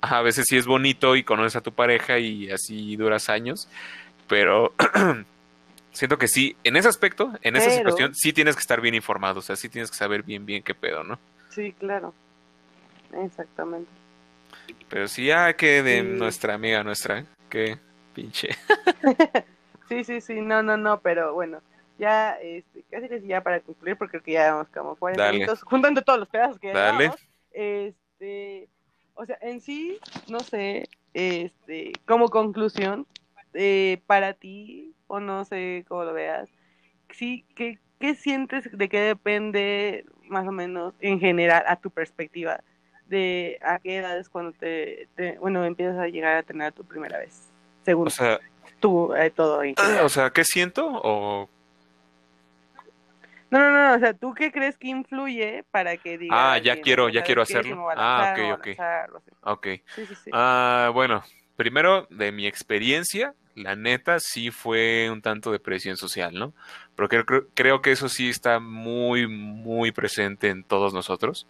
[0.00, 3.68] a, veces sí es bonito y conoces a tu pareja y así duras años,
[4.28, 4.72] pero
[5.94, 9.38] siento que sí, en ese aspecto, en esa situación, sí tienes que estar bien informado,
[9.38, 11.18] o sea, sí tienes que saber bien, bien qué pedo, ¿no?
[11.48, 12.12] Sí, claro,
[13.12, 13.90] exactamente.
[14.88, 17.78] Pero sí, ya que de nuestra amiga nuestra, qué
[18.12, 18.48] pinche.
[19.88, 21.60] sí, sí, sí, no, no, no, pero bueno,
[21.98, 25.62] ya, este, casi que ya para concluir, porque creo que ya vamos como 40 minutos,
[25.64, 27.12] juntando todos los pedazos que Dale.
[27.52, 28.68] este,
[29.14, 33.06] o sea, en sí, no sé, este, como conclusión,
[33.54, 36.48] eh, para ti, o no sé cómo lo veas,
[37.10, 42.60] sí, ¿qué, ¿qué sientes de qué depende, más o menos, en general, a tu perspectiva?
[43.06, 45.08] de a qué edad cuando te,
[45.40, 47.50] bueno, empiezas a llegar a tener tu primera vez,
[47.82, 48.40] según o sea,
[48.80, 49.62] tú, eh, todo.
[50.02, 51.48] O sea, ¿qué siento o...?
[53.50, 56.36] No, no, no, o sea, ¿tú qué crees que influye para que digas...
[56.36, 57.88] Ah, ya quiero, ya quiero hacerlo.
[57.94, 58.80] ah, ok, ok.
[59.42, 59.66] Ok.
[59.94, 60.30] Sí, sí, sí.
[60.32, 61.22] Ah, bueno,
[61.56, 66.52] primero, de mi experiencia, la neta sí fue un tanto de presión social, ¿no?
[66.96, 67.24] Porque
[67.54, 71.46] creo que eso sí está muy, muy presente en todos nosotros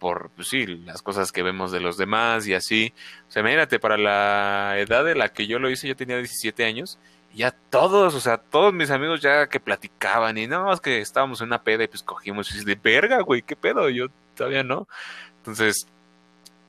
[0.00, 2.92] por, pues sí, las cosas que vemos de los demás y así.
[3.28, 6.64] O sea, imagínate, para la edad de la que yo lo hice, yo tenía 17
[6.64, 6.98] años,
[7.32, 11.00] y ya todos, o sea, todos mis amigos ya que platicaban, y no, es que
[11.00, 13.88] estábamos en una peda y pues cogimos, y de verga, güey, ¿qué pedo?
[13.90, 14.88] Yo todavía no.
[15.36, 15.86] Entonces,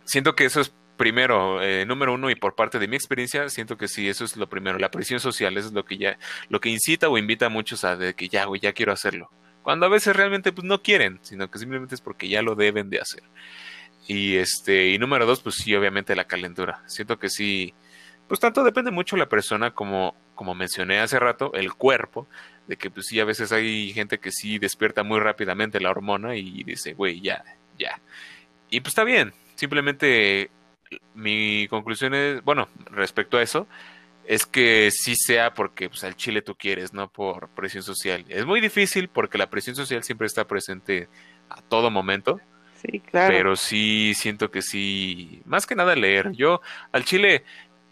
[0.03, 3.75] siento que eso es primero, eh, número uno, y por parte de mi experiencia, siento
[3.75, 4.77] que sí, eso es lo primero.
[4.77, 7.83] La presión social, eso es lo que ya, lo que incita o invita a muchos
[7.85, 9.31] a de que ya, güey, ya quiero hacerlo.
[9.63, 12.91] Cuando a veces realmente pues, no quieren, sino que simplemente es porque ya lo deben
[12.91, 13.23] de hacer.
[14.07, 16.83] Y este, y número dos, pues sí, obviamente la calentura.
[16.85, 17.73] Siento que sí,
[18.27, 22.27] pues tanto depende mucho la persona como, como mencioné hace rato, el cuerpo,
[22.67, 26.35] de que pues sí, a veces hay gente que sí despierta muy rápidamente la hormona
[26.35, 27.43] y dice, güey, ya,
[27.79, 27.99] ya.
[28.69, 30.51] Y pues está bien, simplemente
[31.13, 33.67] mi conclusión es, bueno, respecto a eso,
[34.25, 38.25] es que sí sea porque pues, al Chile tú quieres, no por presión social.
[38.29, 41.09] Es muy difícil porque la presión social siempre está presente
[41.49, 42.39] a todo momento.
[42.81, 43.33] Sí, claro.
[43.35, 46.31] Pero sí siento que sí, más que nada leer.
[46.31, 46.61] Yo
[46.91, 47.43] al Chile,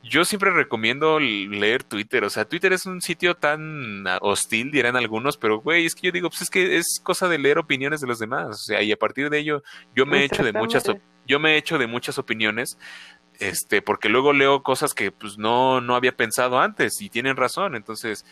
[0.01, 2.23] yo siempre recomiendo leer Twitter.
[2.23, 6.11] O sea, Twitter es un sitio tan hostil, dirán algunos, pero güey, es que yo
[6.11, 8.47] digo, pues es que es cosa de leer opiniones de los demás.
[8.49, 9.63] O sea, y a partir de ello,
[9.95, 10.83] yo me he hecho de muchas,
[11.29, 12.77] yo me he hecho de muchas opiniones
[13.39, 17.75] este, porque luego leo cosas que pues no, no había pensado antes y tienen razón.
[17.75, 18.25] Entonces,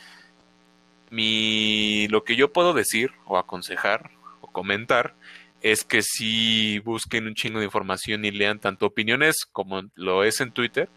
[1.10, 5.16] mi, lo que yo puedo decir o aconsejar o comentar
[5.62, 10.41] es que si busquen un chingo de información y lean tanto opiniones como lo es
[10.41, 10.89] en Twitter,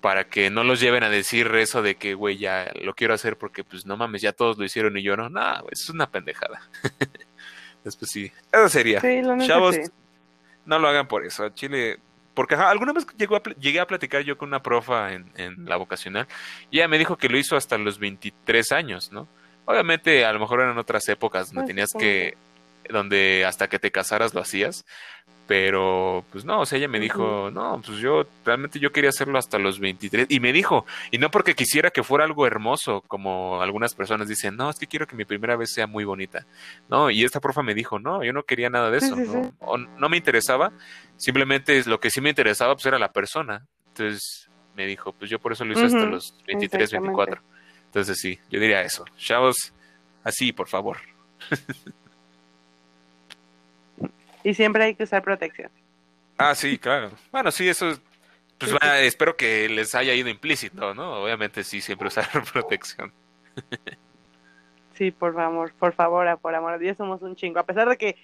[0.00, 3.36] para que no los lleven a decir eso de que, güey, ya lo quiero hacer
[3.36, 5.28] porque, pues, no mames, ya todos lo hicieron y yo no.
[5.28, 6.60] No, es una pendejada.
[7.84, 8.30] Después sí.
[8.52, 9.00] Eso sería.
[9.40, 9.76] Chavos,
[10.68, 11.48] no lo hagan por eso.
[11.48, 11.98] Chile,
[12.34, 15.26] porque alguna vez llegó llegué a platicar yo con una profa en,
[15.64, 16.28] la vocacional
[16.70, 19.26] y ella me dijo que lo hizo hasta los 23 años, ¿no?
[19.64, 22.36] Obviamente a lo mejor eran otras épocas, no pues, tenías que,
[22.88, 24.84] donde hasta que te casaras lo hacías,
[25.48, 29.38] pero pues no, o sea, ella me dijo, no, pues yo realmente yo quería hacerlo
[29.38, 33.60] hasta los 23 y me dijo, y no porque quisiera que fuera algo hermoso, como
[33.60, 36.46] algunas personas dicen, no, es que quiero que mi primera vez sea muy bonita,
[36.88, 40.08] no, y esta profa me dijo, no, yo no quería nada de eso, no, no
[40.08, 40.70] me interesaba,
[41.18, 43.66] Simplemente lo que sí me interesaba pues era la persona.
[43.88, 47.42] Entonces me dijo, pues yo por eso lo hice hasta los 23, 24.
[47.86, 49.04] Entonces sí, yo diría eso.
[49.16, 49.74] Chavos,
[50.22, 50.98] así, por favor.
[54.44, 55.70] y siempre hay que usar protección.
[56.36, 57.10] Ah, sí, claro.
[57.32, 57.98] Bueno, sí, eso
[58.58, 61.22] pues espero que les haya ido implícito, ¿no?
[61.22, 63.12] Obviamente sí, siempre usar protección.
[64.94, 67.60] sí, por favor, por favor, por amor ya somos un chingo.
[67.60, 68.16] A pesar de que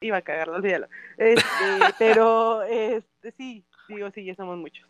[0.00, 0.88] iba a cagarlo, olvídalo.
[1.16, 1.44] Este,
[1.98, 4.88] pero este, sí, digo, sí, ya somos muchos.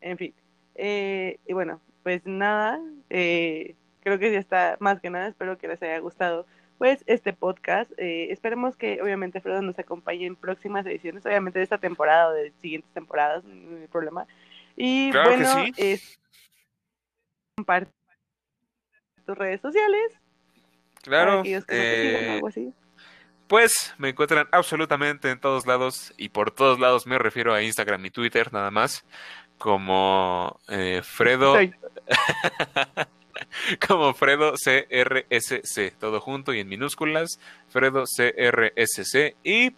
[0.00, 0.34] En fin.
[0.74, 5.68] Eh, y bueno, pues nada, eh, creo que ya está más que nada, espero que
[5.68, 6.46] les haya gustado
[6.82, 7.92] pues este podcast.
[7.96, 12.32] Eh, esperemos que obviamente Fredo nos acompañe en próximas ediciones, obviamente de esta temporada o
[12.32, 14.26] de siguientes temporadas, no hay problema.
[14.74, 16.18] Y bueno, es,
[17.56, 17.92] comparte
[19.24, 20.12] tus redes sociales.
[21.02, 21.44] Claro.
[21.44, 22.74] algo así.
[23.46, 28.06] Pues me encuentran absolutamente en todos lados y por todos lados me refiero a Instagram
[28.06, 29.06] y Twitter nada más
[29.56, 31.54] como eh, Fredo
[33.86, 37.38] como Fredo CRSC todo junto y en minúsculas
[37.68, 39.74] Fredo CRSC y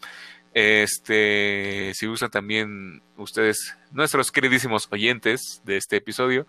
[0.52, 6.46] este si usan también ustedes nuestros queridísimos oyentes de este episodio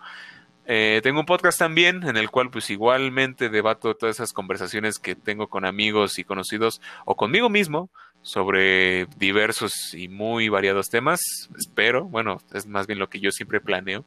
[0.68, 5.14] eh, tengo un podcast también en el cual pues igualmente debato todas esas conversaciones que
[5.14, 7.88] tengo con amigos y conocidos o conmigo mismo
[8.22, 11.20] sobre diversos y muy variados temas.
[11.56, 14.04] Espero, bueno, es más bien lo que yo siempre planeo.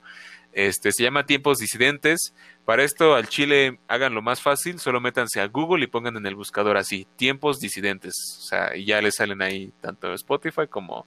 [0.54, 2.34] Este se llama Tiempos Disidentes.
[2.66, 6.26] Para esto al Chile hagan lo más fácil, solo métanse a Google y pongan en
[6.26, 8.14] el buscador así, Tiempos Disidentes.
[8.40, 11.06] O sea, y ya les salen ahí tanto Spotify como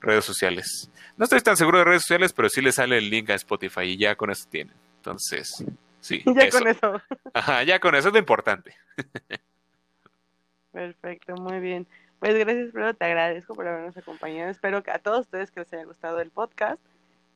[0.00, 0.90] redes sociales.
[1.16, 3.82] No estoy tan seguro de redes sociales, pero sí les sale el link a Spotify
[3.82, 4.74] y ya con eso tienen.
[4.96, 5.64] Entonces,
[6.00, 6.22] sí.
[6.34, 7.00] Ya con eso.
[7.34, 8.74] Ajá, ya con eso es lo importante.
[10.72, 11.86] Perfecto, muy bien.
[12.18, 14.50] Pues gracias, Pedro, te agradezco por habernos acompañado.
[14.50, 16.80] Espero que a todos ustedes que les haya gustado el podcast.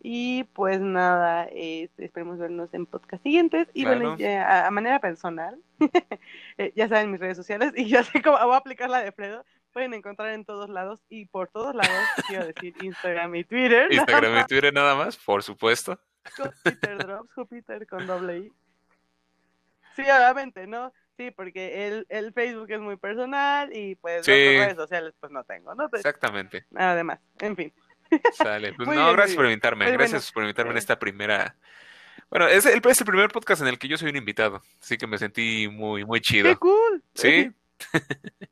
[0.01, 3.69] Y pues nada, este, esperemos vernos en podcast siguientes.
[3.75, 5.61] Y bueno, a, manera personal,
[6.59, 9.13] eh, ya saben mis redes sociales y ya sé cómo voy a aplicar la de
[9.13, 9.45] Fredo.
[9.73, 11.91] Pueden encontrar en todos lados y por todos lados,
[12.29, 13.93] quiero decir Instagram y Twitter.
[13.93, 15.99] Instagram y Twitter nada más, por supuesto.
[16.37, 18.53] Jupiter Drops, Jupiter con doble I.
[19.97, 20.93] Sí, obviamente, ¿no?
[21.17, 25.43] Sí, porque el, el Facebook es muy personal y pues las redes sociales pues no
[25.43, 25.89] tengo, ¿no?
[25.93, 26.65] Exactamente.
[26.71, 27.73] Nada más, en fin.
[28.33, 28.73] Sale.
[28.75, 29.91] Pues no, gracias por invitarme.
[29.91, 31.57] gracias por invitarme en esta primera.
[32.31, 34.99] Bueno, es el, es el primer podcast en el que yo soy un invitado, así
[34.99, 36.49] que me sentí muy, muy chido.
[36.49, 37.03] ¡Qué cool!
[37.15, 37.51] Sí.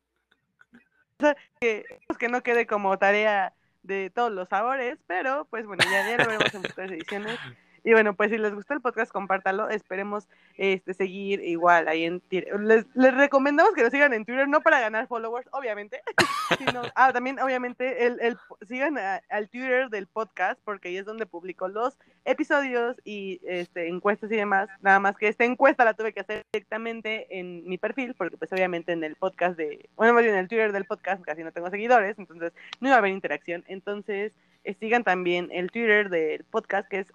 [1.61, 3.53] que, pues, que no quede como tarea
[3.83, 7.39] de todos los sabores, pero pues bueno, ya, ya lo veremos en futuras ediciones.
[7.87, 9.71] Y bueno, pues si les gustó el podcast, compártalo.
[9.71, 10.27] Esperemos
[10.57, 12.59] este, seguir igual ahí en Twitter.
[12.59, 16.03] Les, les recomendamos que nos sigan en Twitter, no para ganar followers, obviamente.
[16.59, 21.27] sino, ah, también, obviamente, el, el sigan al Twitter del podcast, porque ahí es donde
[21.27, 24.69] publico los episodios y este, encuestas y demás.
[24.81, 28.53] Nada más que esta encuesta la tuve que hacer directamente en mi perfil, porque pues
[28.53, 31.53] obviamente en el podcast de, bueno, más bien en el Twitter del podcast casi no
[31.53, 33.63] tengo seguidores, entonces no iba a haber interacción.
[33.69, 34.33] Entonces,
[34.65, 37.13] eh, sigan también el Twitter del podcast, que es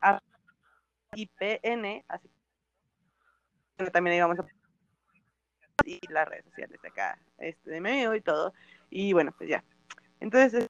[1.16, 2.30] IPN, así
[3.78, 4.46] que también ahí vamos a
[5.84, 8.54] y las redes sociales de acá, este de medio y todo.
[8.90, 9.64] Y bueno, pues ya.
[10.20, 10.70] Entonces,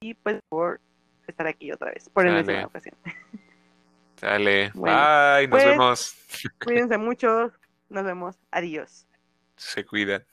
[0.00, 0.80] y pues por
[1.26, 2.96] estar aquí otra vez, por enésima ocasión.
[4.20, 6.16] Dale, bye, nos pues, vemos.
[6.64, 7.52] Cuídense mucho,
[7.88, 9.06] nos vemos, adiós.
[9.56, 10.24] Se cuida.